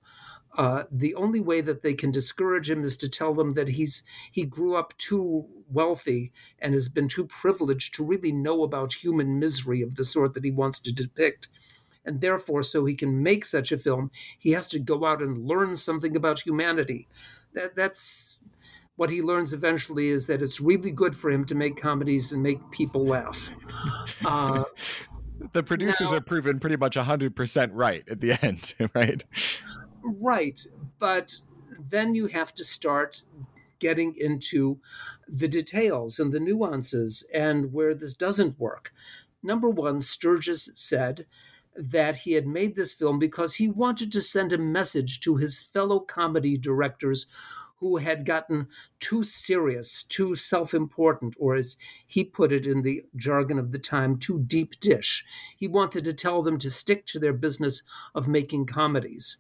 [0.57, 4.03] uh, the only way that they can discourage him is to tell them that he's
[4.33, 9.39] he grew up too wealthy and has been too privileged to really know about human
[9.39, 11.49] misery of the sort that he wants to depict.
[12.09, 15.47] And therefore, so he can make such a film, he has to go out and
[15.47, 17.07] learn something about humanity.
[17.53, 18.39] That, that's
[18.97, 22.43] what he learns eventually is that it's really good for him to make comedies and
[22.43, 23.51] make people laugh.
[24.25, 24.65] Uh,
[25.53, 29.23] the producers now, are proven pretty much 100% right at the end, right?
[30.03, 30.61] Right.
[30.99, 31.37] But
[31.91, 33.23] then you have to start
[33.79, 34.81] getting into
[35.29, 38.93] the details and the nuances and where this doesn't work.
[39.43, 41.27] Number one, Sturges said
[41.79, 45.63] that he had made this film because he wanted to send a message to his
[45.63, 47.27] fellow comedy directors
[47.77, 48.67] who had gotten
[48.99, 53.79] too serious, too self important, or as he put it in the jargon of the
[53.79, 55.25] time, too deep dish.
[55.57, 59.37] He wanted to tell them to stick to their business of making comedies.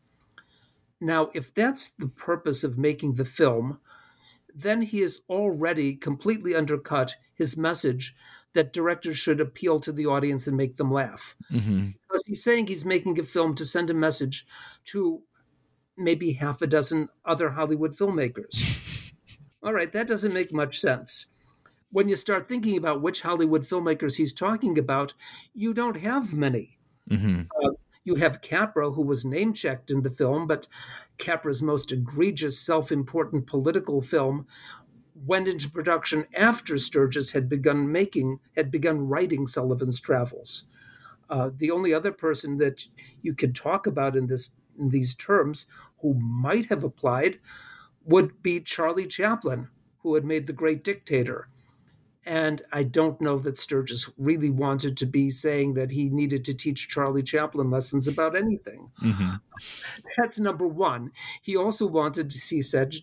[1.01, 3.81] Now, if that's the purpose of making the film,
[4.55, 8.15] then he has already completely undercut his message
[8.55, 11.37] that directors should appeal to the audience and make them laugh.
[11.53, 11.91] Mm-hmm.
[12.09, 14.47] Because he's saying he's making a film to send a message
[14.87, 15.23] to
[15.97, 18.65] maybe half a dozen other Hollywood filmmakers.
[19.63, 21.27] All right, that doesn't make much sense.
[21.91, 25.15] When you start thinking about which Hollywood filmmakers he's talking about,
[25.55, 26.79] you don't have many.
[27.11, 27.43] Mm-hmm.
[27.65, 27.71] Uh,
[28.05, 30.67] you have Capra, who was name checked in the film, but
[31.19, 34.47] Capra's most egregious, self important political film
[35.27, 40.65] went into production after Sturges had begun making, had begun writing Sullivan's Travels.
[41.31, 42.87] Uh, the only other person that
[43.23, 45.67] you could talk about in this in these terms
[46.01, 47.39] who might have applied
[48.05, 51.49] would be Charlie Chaplin, who had made The Great Dictator.
[52.25, 56.55] And I don't know that Sturges really wanted to be saying that he needed to
[56.55, 58.91] teach Charlie Chaplin lessons about anything.
[59.03, 59.37] Mm-hmm.
[60.17, 61.11] That's number one.
[61.43, 62.95] He also wanted to, see said,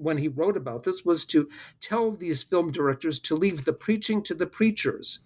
[0.00, 1.48] when he wrote about this, was to
[1.80, 5.20] tell these film directors to leave the preaching to the preachers,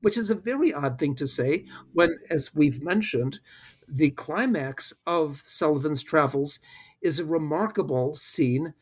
[0.00, 3.40] which is a very odd thing to say when, as we've mentioned,
[3.88, 6.60] the climax of Sullivan's Travels
[7.02, 8.74] is a remarkable scene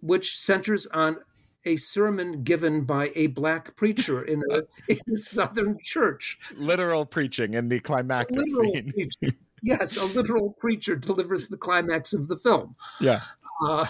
[0.00, 1.16] which centers on
[1.64, 6.38] a sermon given by a black preacher in a, in a southern church.
[6.54, 8.92] Literal preaching in the climactic literal scene.
[8.92, 9.38] Preaching.
[9.62, 12.76] Yes, a literal preacher delivers the climax of the film.
[13.00, 13.20] Yeah.
[13.66, 13.86] Uh,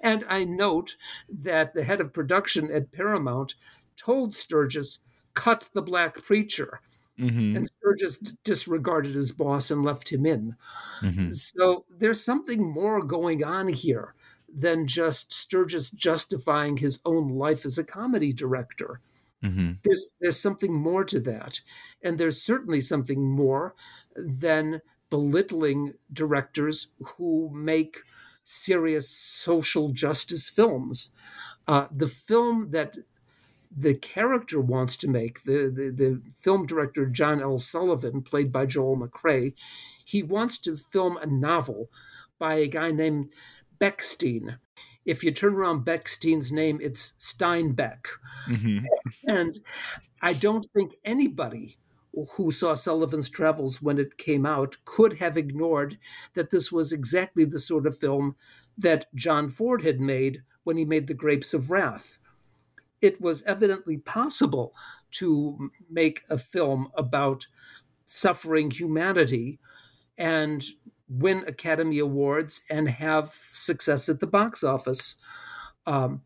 [0.00, 0.96] and I note
[1.28, 3.54] that the head of production at Paramount
[3.96, 5.00] told Sturges,
[5.34, 6.80] cut the black preacher.
[7.18, 7.56] Mm-hmm.
[7.56, 10.56] And Sturges disregarded his boss and left him in.
[11.00, 11.32] Mm-hmm.
[11.32, 14.14] So there's something more going on here
[14.52, 19.00] than just Sturges justifying his own life as a comedy director.
[19.42, 19.72] Mm-hmm.
[19.82, 21.60] There's there's something more to that,
[22.02, 23.74] and there's certainly something more
[24.14, 27.98] than belittling directors who make
[28.44, 31.10] serious social justice films.
[31.66, 32.96] Uh, the film that
[33.74, 37.58] the character wants to make, the, the, the, film director John L.
[37.58, 39.54] Sullivan, played by Joel McCrea,
[40.04, 41.88] he wants to film a novel
[42.38, 43.30] by a guy named
[43.78, 44.58] Beckstein.
[45.04, 48.06] If you turn around Beckstein's name, it's Steinbeck.
[48.46, 48.86] Mm-hmm.
[49.26, 49.58] And
[50.20, 51.78] I don't think anybody
[52.32, 55.98] who saw Sullivan's Travels when it came out could have ignored
[56.34, 58.36] that this was exactly the sort of film
[58.78, 62.18] that John Ford had made when he made The Grapes of Wrath
[63.02, 64.72] it was evidently possible
[65.10, 67.46] to make a film about
[68.06, 69.58] suffering humanity
[70.16, 70.64] and
[71.08, 75.16] win Academy Awards and have success at the box office.
[75.84, 76.22] Um,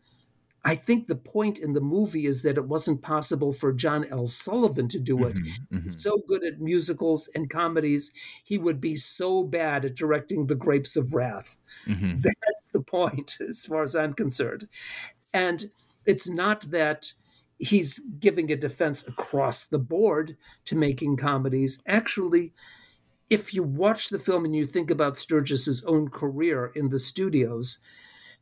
[0.66, 4.26] I think the point in the movie is that it wasn't possible for John L.
[4.26, 5.36] Sullivan to do it.
[5.36, 5.88] Mm-hmm, mm-hmm.
[5.90, 8.10] So good at musicals and comedies,
[8.42, 11.58] he would be so bad at directing The Grapes of Wrath.
[11.86, 12.16] Mm-hmm.
[12.16, 14.66] That's the point, as far as I'm concerned.
[15.32, 15.70] And
[16.04, 17.12] it's not that
[17.58, 21.78] he's giving a defense across the board to making comedies.
[21.86, 22.52] Actually,
[23.30, 27.78] if you watch the film and you think about Sturges's own career in the studios,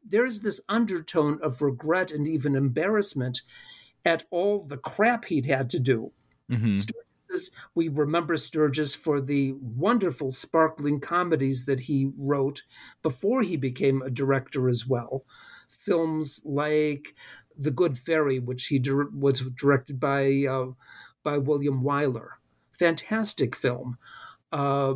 [0.04, 3.42] there's this undertone of regret and even embarrassment
[4.04, 6.12] at all the crap he'd had to do.
[6.50, 6.72] Mm-hmm.
[6.72, 12.62] Sturges, we remember Sturges for the wonderful, sparkling comedies that he wrote
[13.02, 15.24] before he became a director as well.
[15.68, 17.14] Films like
[17.56, 20.72] the Good Fairy, which he di- was directed by uh,
[21.22, 22.28] by William Wyler.
[22.72, 23.96] Fantastic film,
[24.52, 24.94] uh,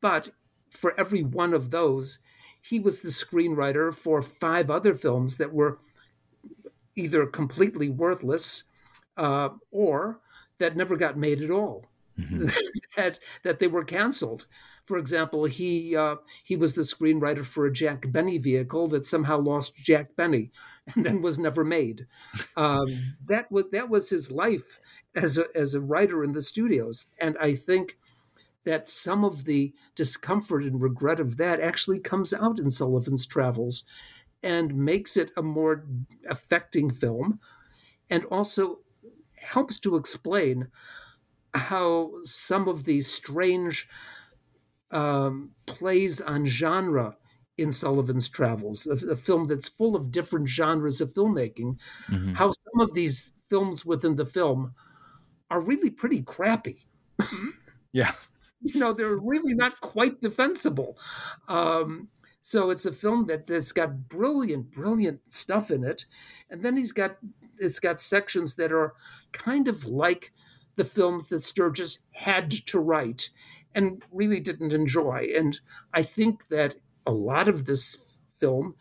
[0.00, 0.30] but
[0.70, 2.18] for every one of those,
[2.60, 5.78] he was the screenwriter for five other films that were
[6.96, 8.64] either completely worthless
[9.16, 10.20] uh, or
[10.58, 11.86] that never got made at all.
[12.18, 12.46] Mm-hmm.
[12.96, 14.46] that that they were canceled.
[14.84, 19.38] For example, he uh, he was the screenwriter for a Jack Benny vehicle that somehow
[19.38, 20.50] lost Jack Benny
[20.94, 22.06] and then was never made.
[22.56, 24.80] Um, that was that was his life
[25.14, 27.96] as a as a writer in the studios, and I think
[28.68, 33.84] that some of the discomfort and regret of that actually comes out in Sullivan's travels,
[34.42, 35.86] and makes it a more
[36.28, 37.40] affecting film
[38.10, 38.80] and also
[39.36, 40.68] helps to explain
[41.54, 43.88] how some of these strange
[44.90, 47.16] um, plays on genre
[47.56, 52.34] in Sullivan's Travels, a, a, film that's full of different genres of filmmaking, mm-hmm.
[52.34, 54.72] how some of these films within the film
[55.50, 56.86] are really pretty crappy.
[57.92, 58.12] yeah.
[58.60, 60.98] You know, they're really not quite defensible.
[61.48, 62.08] Um,
[62.40, 66.06] so it's a film that, that's got brilliant, brilliant stuff in it.
[66.50, 67.16] And then he's got
[67.58, 68.94] it's got sections that are
[69.32, 70.32] kind of like
[70.76, 73.30] the films that Sturges had to write
[73.74, 75.28] and really didn't enjoy.
[75.36, 75.58] And
[75.92, 78.76] I think that a lot of this film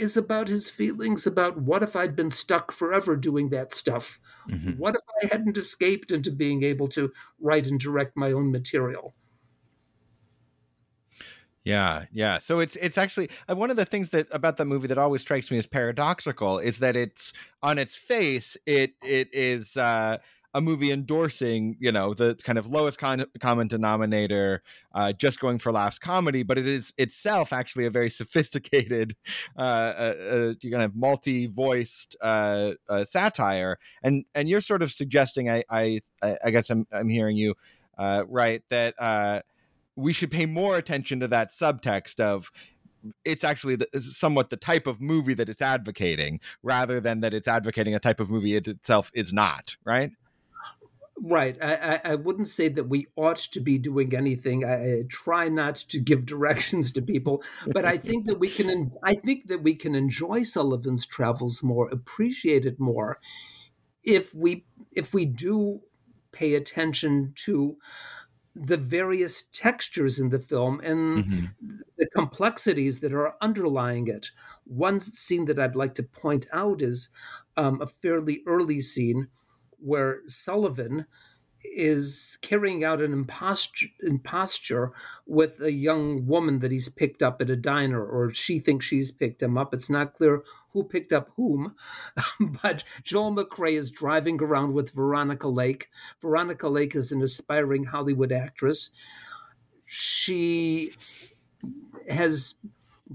[0.00, 4.18] is about his feelings about what if I'd been stuck forever doing that stuff?
[4.48, 4.72] Mm-hmm.
[4.72, 9.14] What if I hadn't escaped into being able to write and direct my own material?
[11.64, 12.38] Yeah, yeah.
[12.38, 15.20] So it's it's actually uh, one of the things that about the movie that always
[15.20, 20.16] strikes me as paradoxical is that it's on its face it it is uh
[20.52, 24.62] a movie endorsing, you know, the kind of lowest con- common denominator,
[24.94, 29.14] uh, just going for laughs comedy, but it is itself actually a very sophisticated,
[29.56, 33.78] uh, uh, uh kind of multi-voiced uh, uh, satire.
[34.02, 37.54] And and you're sort of suggesting, I I, I guess I'm I'm hearing you
[37.98, 39.44] right that
[39.96, 42.50] we should pay more attention to that subtext of
[43.24, 47.48] it's actually the, somewhat the type of movie that it's advocating rather than that it's
[47.48, 50.10] advocating a type of movie it itself is not right
[51.22, 51.56] Right.
[51.62, 54.64] I, I, wouldn't say that we ought to be doing anything.
[54.64, 58.90] I, I, try not to give directions to people, but I think that we can.
[59.04, 63.18] I think that we can enjoy Sullivan's travels more, appreciate it more,
[64.02, 65.80] if we if we do
[66.32, 67.76] pay attention to
[68.54, 71.44] the various textures in the film and mm-hmm.
[71.98, 74.30] the complexities that are underlying it.
[74.64, 77.10] One scene that I'd like to point out is
[77.56, 79.28] um, a fairly early scene
[79.80, 81.06] where Sullivan
[81.62, 84.92] is carrying out an imposture, imposture
[85.26, 89.10] with a young woman that he's picked up at a diner, or she thinks she's
[89.10, 89.74] picked him up.
[89.74, 91.74] It's not clear who picked up whom,
[92.62, 95.88] but Joel McCrea is driving around with Veronica Lake.
[96.20, 98.90] Veronica Lake is an aspiring Hollywood actress.
[99.84, 100.92] She
[102.08, 102.54] has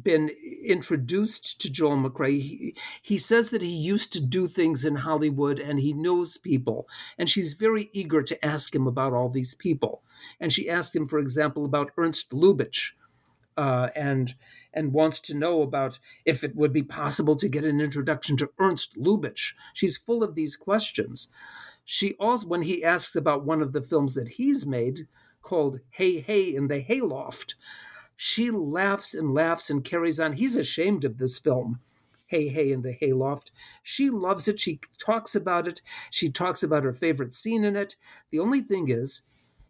[0.06, 0.32] been
[0.66, 2.40] introduced to Joel McCrea.
[2.42, 6.88] He, he, says that he used to do things in Hollywood and he knows people.
[7.18, 10.02] And she's very eager to ask him about all these people.
[10.40, 12.92] And she asked him, for example, about Ernst Lubitsch
[13.58, 14.36] uh, and
[14.74, 18.50] and wants to know about if it would be possible to get an introduction to
[18.60, 19.54] Ernst Lubitsch.
[19.74, 21.30] She's full of these questions.
[21.86, 25.08] She also, when he asks about one of the films that he's made
[25.42, 27.56] called Hey Hey in the Hayloft,
[28.16, 30.34] she laughs and laughs and carries on.
[30.34, 31.80] He's ashamed of this film.
[32.28, 33.52] Hey, hey, in the hayloft.
[33.84, 34.60] She loves it.
[34.60, 35.82] She talks about it.
[36.10, 37.96] She talks about her favorite scene in it.
[38.32, 39.22] The only thing is,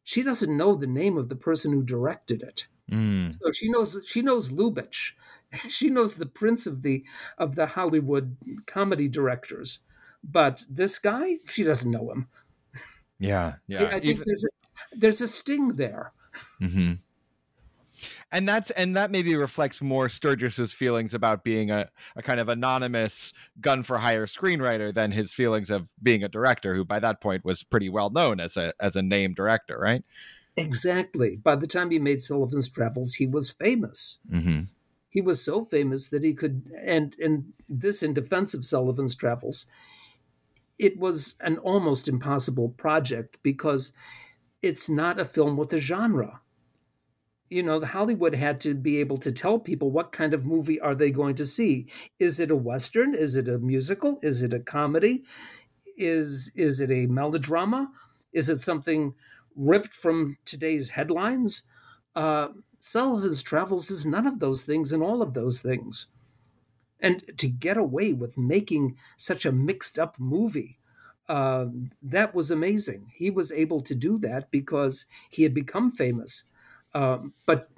[0.04, 2.68] she doesn't know the name of the person who directed it.
[2.90, 3.34] Mm.
[3.34, 5.14] So she knows she knows Lubitsch.
[5.70, 7.06] She knows the prince of the
[7.38, 8.36] of the Hollywood
[8.66, 9.80] comedy directors.
[10.22, 12.28] But this guy, she doesn't know him.
[13.20, 13.86] Yeah, yeah.
[13.86, 14.24] I think Even...
[14.26, 16.12] there's a, there's a sting there.
[16.62, 16.94] Mm-hmm
[18.36, 22.50] and that's and that maybe reflects more Sturges's feelings about being a, a kind of
[22.50, 23.32] anonymous
[23.62, 27.46] gun for hire screenwriter than his feelings of being a director, who by that point
[27.46, 30.04] was pretty well known as a as a name director, right?
[30.58, 31.38] Exactly.
[31.38, 34.20] By the time he made Sullivan's Travels, he was famous.
[34.30, 34.64] Mm-hmm.
[35.10, 39.66] He was so famous that he could, and and this in defense of Sullivan's Travels,
[40.78, 43.94] it was an almost impossible project because
[44.62, 46.42] it's not a film with a genre
[47.50, 50.96] you know, Hollywood had to be able to tell people what kind of movie are
[50.96, 51.88] they going to see.
[52.20, 53.14] Is it a western?
[53.14, 54.20] Is it a musical?
[54.24, 55.24] Is it a comedy?
[55.98, 57.92] Is is it a melodrama?
[58.34, 59.14] Is it something
[59.56, 61.64] ripped from today's headlines?
[62.16, 66.08] Uh, Sullivan's Travels is none of those things and all of those things.
[67.00, 70.80] And to get away with making such a mixed up movie,
[71.30, 71.68] uh,
[72.02, 73.12] that was amazing.
[73.14, 76.46] He was able to do that because he had become famous
[76.96, 77.70] um, but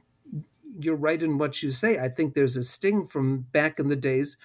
[0.80, 2.00] you're right in what you say.
[2.00, 4.38] I think there's a sting from back in the days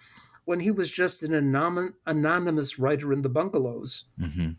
[0.44, 4.06] when he was just an anonymous writer in the bungalows.
[4.18, 4.50] Mm-hmm.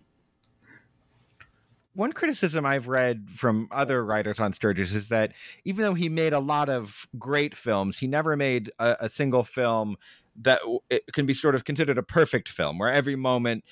[1.95, 5.33] One criticism I've read from other writers on Sturges is that
[5.65, 9.43] even though he made a lot of great films, he never made a, a single
[9.43, 9.97] film
[10.41, 10.59] that
[10.89, 13.63] it can be sort of considered a perfect film where every moment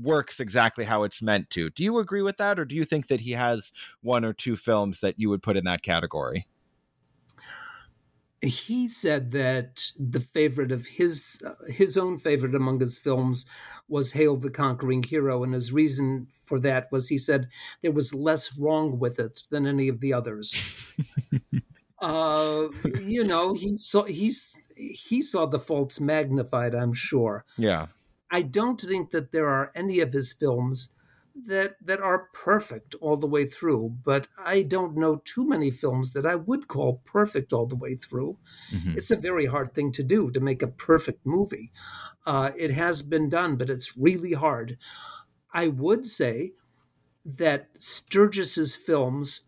[0.00, 1.70] works exactly how it's meant to.
[1.70, 4.56] Do you agree with that, or do you think that he has one or two
[4.56, 6.46] films that you would put in that category?
[8.40, 13.44] he said that the favorite of his uh, his own favorite among his films
[13.88, 17.48] was Hail the Conquering Hero, and his reason for that was he said
[17.82, 20.60] there was less wrong with it than any of the others.
[22.00, 22.68] uh,
[23.00, 26.74] you know, he saw he's he saw the faults magnified.
[26.74, 27.44] I'm sure.
[27.56, 27.86] Yeah,
[28.30, 30.90] I don't think that there are any of his films
[31.46, 36.12] that that are perfect all the way through but i don't know too many films
[36.12, 38.36] that i would call perfect all the way through
[38.72, 38.94] mm-hmm.
[38.96, 41.70] it's a very hard thing to do to make a perfect movie
[42.26, 44.76] uh, it has been done but it's really hard
[45.52, 46.52] i would say
[47.24, 49.42] that sturges's films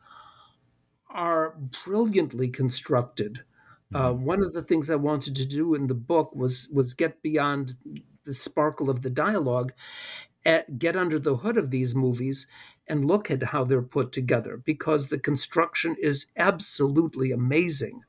[1.09, 3.41] are brilliantly constructed
[3.93, 4.25] uh, mm-hmm.
[4.25, 7.75] one of the things I wanted to do in the book was was get beyond
[8.25, 9.73] the sparkle of the dialogue
[10.45, 12.47] at, get under the hood of these movies
[12.89, 18.03] and look at how they're put together because the construction is absolutely amazing.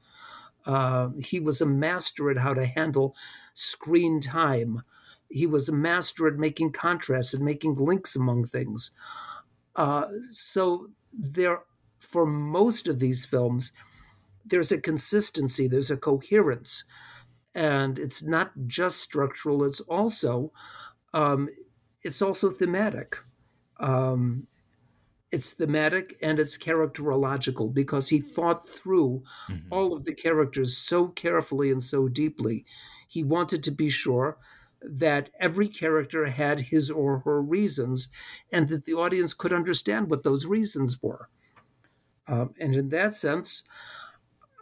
[0.66, 3.16] Uh, he was a master at how to handle
[3.54, 4.84] screen time.
[5.30, 8.92] He was a master at making contrasts and making links among things.
[9.76, 10.88] Uh, so
[11.18, 11.62] there,
[12.00, 13.72] for most of these films,
[14.46, 16.84] there's a consistency, there's a coherence,
[17.54, 19.64] and it's not just structural.
[19.64, 20.52] It's also
[21.14, 21.50] um,
[22.04, 23.18] it's also thematic.
[23.80, 24.44] Um,
[25.32, 29.72] it's thematic and it's characterological because he thought through mm-hmm.
[29.72, 32.66] all of the characters so carefully and so deeply.
[33.08, 34.38] He wanted to be sure
[34.82, 38.10] that every character had his or her reasons
[38.52, 41.30] and that the audience could understand what those reasons were.
[42.28, 43.64] Um, and in that sense,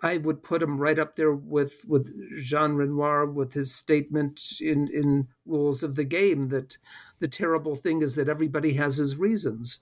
[0.01, 4.87] I would put him right up there with with Jean Renoir with his statement in
[4.93, 6.77] in Rules of the Game that
[7.19, 9.81] the terrible thing is that everybody has his reasons.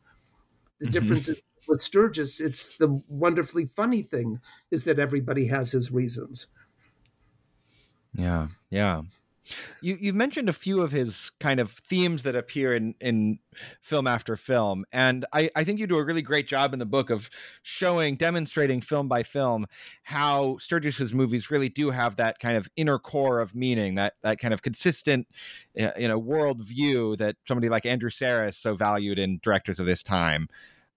[0.79, 0.91] The mm-hmm.
[0.91, 1.29] difference
[1.67, 4.39] with Sturges, it's the wonderfully funny thing
[4.71, 6.47] is that everybody has his reasons.
[8.13, 9.01] Yeah, yeah.
[9.81, 13.39] You you mentioned a few of his kind of themes that appear in in
[13.81, 16.85] film after film, and I I think you do a really great job in the
[16.85, 17.29] book of
[17.61, 19.67] showing, demonstrating film by film
[20.03, 24.39] how Sturges's movies really do have that kind of inner core of meaning, that that
[24.39, 25.27] kind of consistent,
[25.79, 29.85] uh, you know, world view that somebody like Andrew Sarris so valued in directors of
[29.85, 30.47] this time.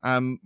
[0.03, 0.41] Um,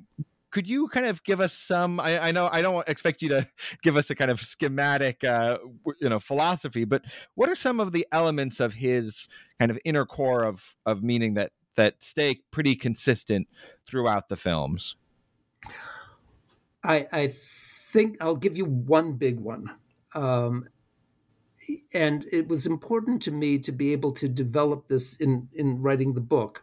[0.54, 3.48] could you kind of give us some I, I, know i don't expect you to
[3.82, 5.58] give us a kind of schematic uh,
[6.00, 7.02] you know philosophy but
[7.34, 9.28] what are some of the elements of his
[9.58, 13.48] kind of inner core of of meaning that that stay pretty consistent
[13.84, 14.94] throughout the films?
[16.84, 19.70] I i think i'll give you one big one.
[20.14, 20.68] Um,
[21.92, 26.12] and it was important to me to be able to develop this in in writing
[26.14, 26.62] the book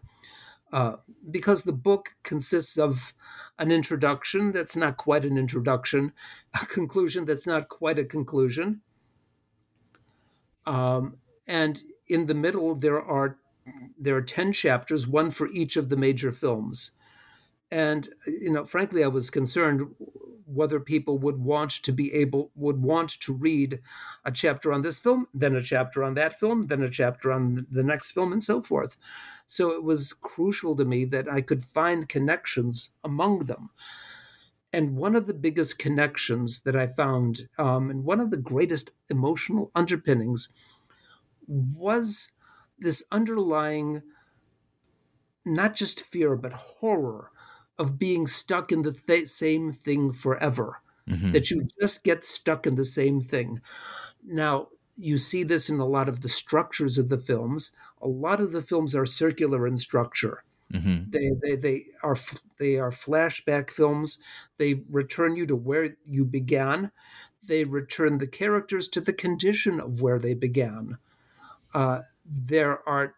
[0.72, 0.98] uh,
[1.30, 3.14] because the book consists of
[3.60, 6.14] an introduction that's not quite an introduction,
[6.62, 8.82] a conclusion that's not quite a conclusion.
[10.66, 11.16] Um,
[11.48, 13.38] and in the middle, there are
[13.98, 16.92] there are ten chapters, one for each of the major films.
[17.70, 19.96] And you know, frankly, I was concerned
[20.52, 23.80] whether people would want to be able would want to read
[24.26, 27.66] a chapter on this film, then a chapter on that film, then a chapter on
[27.70, 28.98] the next film, and so forth.
[29.48, 33.70] So it was crucial to me that I could find connections among them.
[34.74, 38.92] And one of the biggest connections that I found, um, and one of the greatest
[39.10, 40.50] emotional underpinnings,
[41.48, 42.30] was
[42.80, 44.02] this underlying
[45.46, 47.32] not just fear, but horror
[47.80, 51.32] of being stuck in the th- same thing forever, mm-hmm.
[51.32, 53.62] that you just get stuck in the same thing.
[54.24, 57.72] Now, you see this in a lot of the structures of the films.
[58.02, 60.44] A lot of the films are circular in structure.
[60.72, 61.10] Mm-hmm.
[61.10, 62.16] They, they, they are
[62.60, 64.20] they are flashback films.
[64.58, 66.92] They return you to where you began.
[67.44, 70.98] They return the characters to the condition of where they began.
[71.74, 73.16] Uh, there are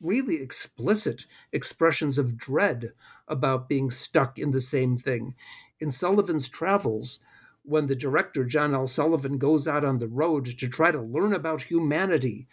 [0.00, 2.92] really explicit expressions of dread
[3.26, 5.34] about being stuck in the same thing.
[5.80, 7.20] In Sullivan's Travels,
[7.62, 8.86] when the director, John L.
[8.86, 12.46] Sullivan, goes out on the road to try to learn about humanity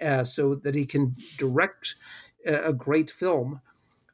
[0.00, 1.96] uh, so that he can direct
[2.46, 3.60] a, a great film,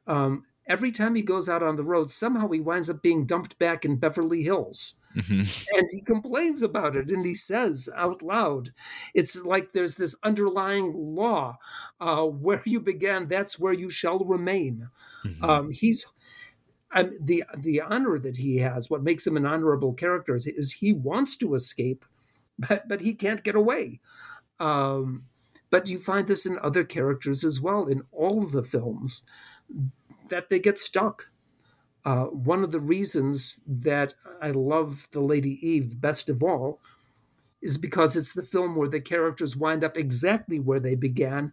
[0.07, 3.57] um, every time he goes out on the road, somehow he winds up being dumped
[3.59, 4.95] back in Beverly Hills.
[5.15, 5.77] Mm-hmm.
[5.77, 8.71] And he complains about it and he says out loud,
[9.13, 11.57] it's like there's this underlying law
[11.99, 14.89] uh, where you began, that's where you shall remain.
[15.25, 15.43] Mm-hmm.
[15.43, 16.05] Um, he's
[16.91, 20.73] um, the the honor that he has, what makes him an honorable character is, is
[20.73, 22.05] he wants to escape,
[22.57, 23.99] but but he can't get away.
[24.59, 25.25] Um,
[25.69, 29.23] but you find this in other characters as well in all the films
[30.29, 31.29] that they get stuck
[32.05, 36.79] uh, one of the reasons that I love the Lady Eve best of all
[37.61, 41.51] is because it's the film where the characters wind up exactly where they began,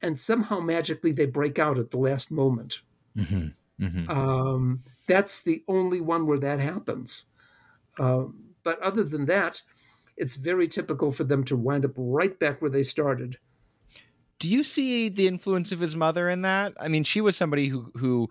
[0.00, 2.80] and somehow magically they break out at the last moment.
[3.16, 3.48] Mm-hmm.
[3.84, 4.10] Mm-hmm.
[4.10, 7.26] Um, that's the only one where that happens.
[7.98, 9.62] Um, but other than that,
[10.16, 13.38] it's very typical for them to wind up right back where they started.
[14.38, 16.74] Do you see the influence of his mother in that?
[16.80, 18.30] I mean, she was somebody who who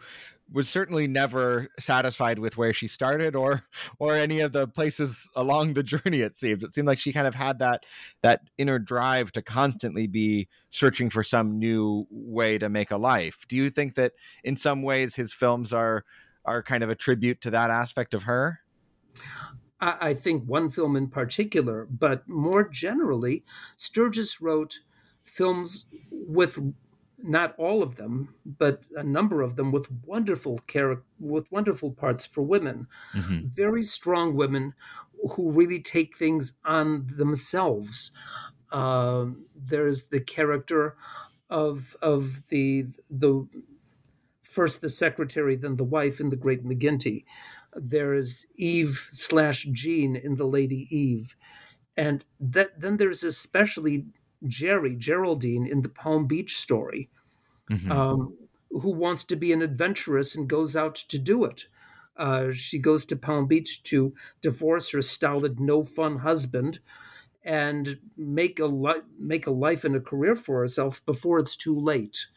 [0.51, 3.63] was certainly never satisfied with where she started or
[3.99, 6.63] or any of the places along the journey it seems.
[6.63, 7.85] It seemed like she kind of had that
[8.21, 13.45] that inner drive to constantly be searching for some new way to make a life.
[13.47, 16.05] Do you think that in some ways his films are
[16.45, 18.61] are kind of a tribute to that aspect of her?
[19.79, 23.43] I think one film in particular, but more generally,
[23.75, 24.79] Sturges wrote
[25.23, 26.57] films with
[27.19, 32.25] not all of them, but a number of them with wonderful character, with wonderful parts
[32.25, 33.47] for women, mm-hmm.
[33.47, 34.73] very strong women
[35.31, 38.11] who really take things on themselves.
[38.71, 40.95] Uh, there's the character
[41.49, 43.47] of of the the
[44.43, 47.23] first the secretary, then the wife in the Great McGinty.
[47.75, 51.35] There is Eve slash Jean in the Lady Eve,
[51.95, 54.05] and that then there's especially
[54.45, 57.09] Jerry, Geraldine, in the Palm Beach story,
[57.69, 57.91] mm-hmm.
[57.91, 58.37] um,
[58.69, 61.67] who wants to be an adventuress and goes out to do it.
[62.15, 66.79] Uh, she goes to Palm Beach to divorce her stolid, no fun husband
[67.47, 71.79] and make a li- make a life and a career for herself before it's too
[71.79, 72.27] late.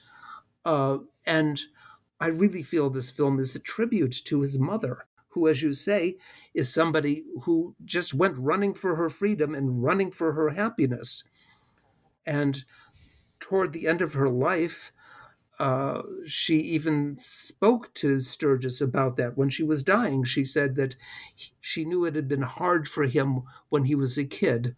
[0.64, 1.60] Uh, and
[2.20, 6.16] I really feel this film is a tribute to his mother, who, as you say,
[6.54, 11.24] is somebody who just went running for her freedom and running for her happiness.
[12.30, 12.64] And
[13.40, 14.92] toward the end of her life,
[15.58, 20.22] uh, she even spoke to Sturges about that when she was dying.
[20.22, 20.94] She said that
[21.34, 24.76] she knew it had been hard for him when he was a kid,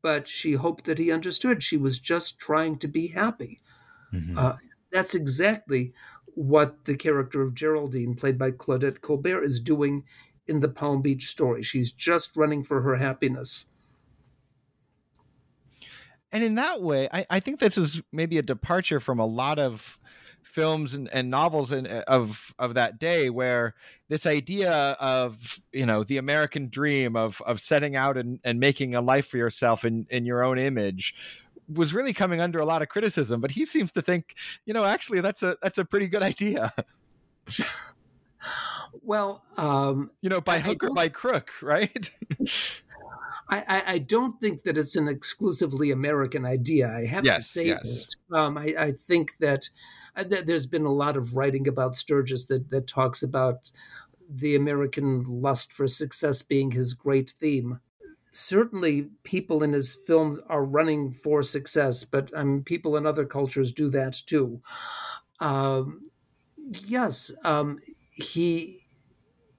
[0.00, 1.62] but she hoped that he understood.
[1.62, 3.60] She was just trying to be happy.
[4.10, 4.38] Mm-hmm.
[4.38, 4.56] Uh,
[4.90, 5.92] that's exactly
[6.24, 10.04] what the character of Geraldine, played by Claudette Colbert, is doing
[10.46, 11.62] in the Palm Beach story.
[11.62, 13.66] She's just running for her happiness
[16.36, 19.58] and in that way, I, I think this is maybe a departure from a lot
[19.58, 19.98] of
[20.42, 23.74] films and, and novels in, uh, of of that day where
[24.08, 24.70] this idea
[25.00, 29.26] of you know the american dream of of setting out and, and making a life
[29.26, 31.14] for yourself in in your own image
[31.72, 33.40] was really coming under a lot of criticism.
[33.40, 34.34] But he seems to think
[34.66, 36.72] you know actually that's a that's a pretty good idea.
[39.02, 42.10] Well um you know by hook or by crook right
[43.48, 46.92] I, I, don't think that it's an exclusively American idea.
[46.92, 48.04] I have yes, to say yes.
[48.28, 48.36] that.
[48.36, 49.68] Um, I, I, think that,
[50.16, 53.70] uh, that there's been a lot of writing about Sturges that, that talks about
[54.28, 57.80] the American lust for success being his great theme.
[58.32, 63.72] Certainly, people in his films are running for success, but um, people in other cultures
[63.72, 64.60] do that too.
[65.40, 66.02] Um,
[66.86, 67.78] yes, um,
[68.12, 68.80] he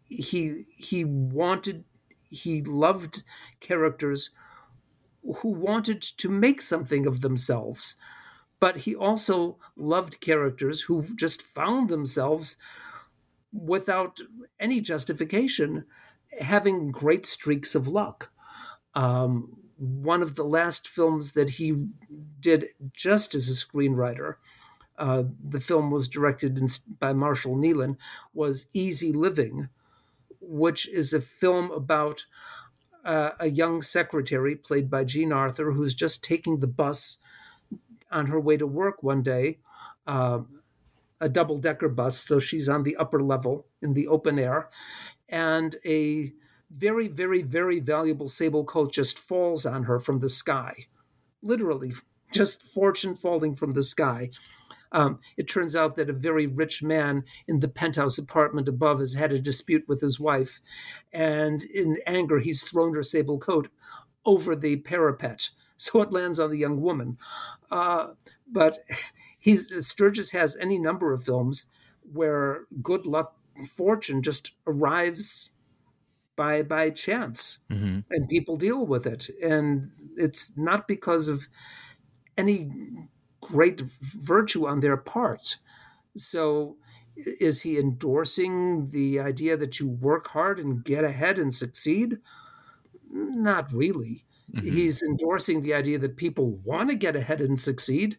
[0.10, 1.84] he he wanted
[2.30, 3.24] he loved
[3.60, 4.32] characters
[5.38, 7.96] who wanted to make something of themselves.
[8.60, 12.58] But he also loved characters who just found themselves
[13.52, 14.20] without
[14.60, 15.86] any justification
[16.40, 18.32] having great streaks of luck.
[18.94, 21.86] Um, one of the last films that he
[22.40, 24.36] did just as a screenwriter,
[24.98, 26.68] uh, the film was directed in,
[27.00, 27.98] by Mitchell Leisen,
[28.34, 29.70] was Easy Living,
[30.48, 32.26] which is a film about
[33.06, 37.18] uh, a young secretary played by Jean Arthur who's just taking the bus
[38.12, 39.60] on her way to work one day,
[40.08, 40.40] uh,
[41.20, 42.18] a double decker bus.
[42.20, 44.70] So she's on the upper level in the open air,
[45.30, 46.32] and a
[46.70, 50.76] very, very, very valuable sable coat just falls on her from the sky.
[51.42, 51.94] Literally,
[52.34, 54.30] just fortune falling from the sky.
[54.92, 59.14] Um, it turns out that a very rich man in the penthouse apartment above has
[59.14, 60.60] had a dispute with his wife,
[61.12, 63.68] and in anger, he's thrown her sable coat
[64.26, 67.18] over the parapet, so it lands on the young woman.
[67.72, 68.08] Uh,
[68.52, 68.80] but
[69.40, 71.68] he's Sturges has any number of films
[72.14, 73.36] where good luck,
[73.76, 75.52] fortune just arrives
[76.36, 78.00] by by chance, mm-hmm.
[78.10, 81.48] and people deal with it, and it's not because of
[82.38, 82.70] any
[83.48, 85.58] great virtue on their part.
[86.16, 86.78] So,
[87.16, 92.18] is he endorsing the idea that you work hard and get ahead and succeed?
[93.10, 94.24] Not really.
[94.54, 94.68] Mm-hmm.
[94.68, 98.18] He's endorsing the idea that people want to get ahead and succeed,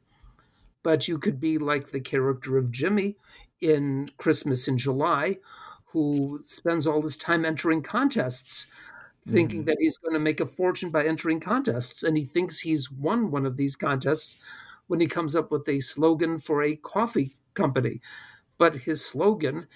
[0.83, 3.17] but you could be like the character of Jimmy
[3.61, 5.39] in Christmas in July,
[5.87, 8.67] who spends all his time entering contests
[9.27, 9.67] thinking mm.
[9.67, 12.03] that he's going to make a fortune by entering contests.
[12.03, 14.37] And he thinks he's won one of these contests
[14.89, 18.01] when he comes up with a slogan for a coffee company.
[18.59, 19.69] But his slogan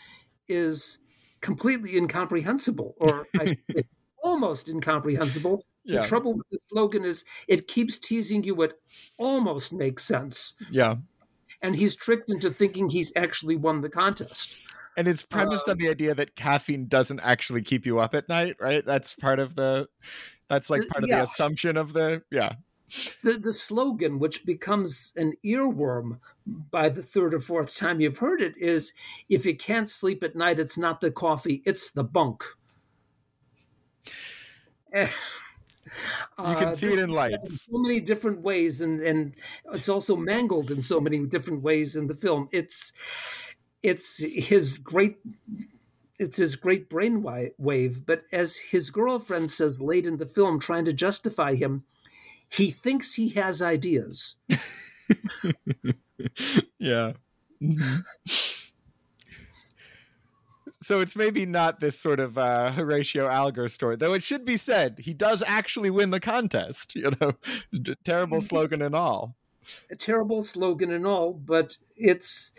[0.48, 0.98] is
[1.40, 3.26] completely incomprehensible, or
[4.22, 5.64] almost incomprehensible.
[5.84, 6.02] Yeah.
[6.02, 8.74] The trouble with the slogan is it keeps teasing you what
[9.18, 10.54] almost makes sense.
[10.70, 10.96] Yeah.
[11.60, 14.56] And he's tricked into thinking he's actually won the contest.
[14.96, 18.28] And it's premised on um, the idea that caffeine doesn't actually keep you up at
[18.28, 18.84] night, right?
[18.84, 19.88] That's part of the
[20.48, 21.18] that's like part of yeah.
[21.18, 22.54] the assumption of the yeah.
[23.22, 28.42] The the slogan, which becomes an earworm by the third or fourth time you've heard
[28.42, 28.92] it, is
[29.28, 32.44] if you can't sleep at night, it's not the coffee, it's the bunk.
[34.94, 35.08] you
[36.36, 39.34] can uh, see it in light in so many different ways and and
[39.72, 42.48] it's also mangled in so many different ways in the film.
[42.52, 42.92] It's
[43.82, 45.18] it's his great
[46.18, 50.92] it's his great brainwave but as his girlfriend says late in the film trying to
[50.92, 51.84] justify him
[52.52, 54.36] he thinks he has ideas
[56.78, 57.12] yeah
[57.62, 58.00] mm-hmm
[60.82, 64.12] so it's maybe not this sort of uh, Horatio Alger story, though.
[64.12, 66.94] It should be said he does actually win the contest.
[67.02, 67.32] You know,
[68.04, 69.34] terrible slogan and all.
[69.90, 72.52] A terrible slogan and all, but it's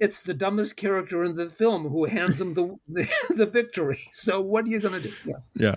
[0.00, 4.00] it's the dumbest character in the film who hands him the the, the victory.
[4.12, 5.14] So what are you going to do?
[5.24, 5.50] Yes.
[5.54, 5.74] Yeah.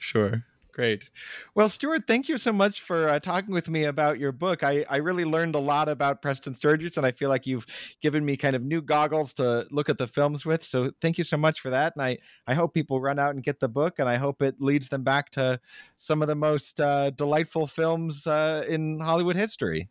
[0.00, 0.44] Sure.
[0.78, 1.10] Great.
[1.56, 4.62] Well, Stuart, thank you so much for uh, talking with me about your book.
[4.62, 7.66] I, I really learned a lot about Preston Sturges, and I feel like you've
[8.00, 10.62] given me kind of new goggles to look at the films with.
[10.62, 11.96] So thank you so much for that.
[11.96, 14.60] And I, I hope people run out and get the book, and I hope it
[14.60, 15.58] leads them back to
[15.96, 19.88] some of the most uh, delightful films uh, in Hollywood history.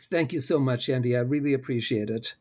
[0.00, 1.16] Thank you so much, Andy.
[1.16, 2.36] I really appreciate it.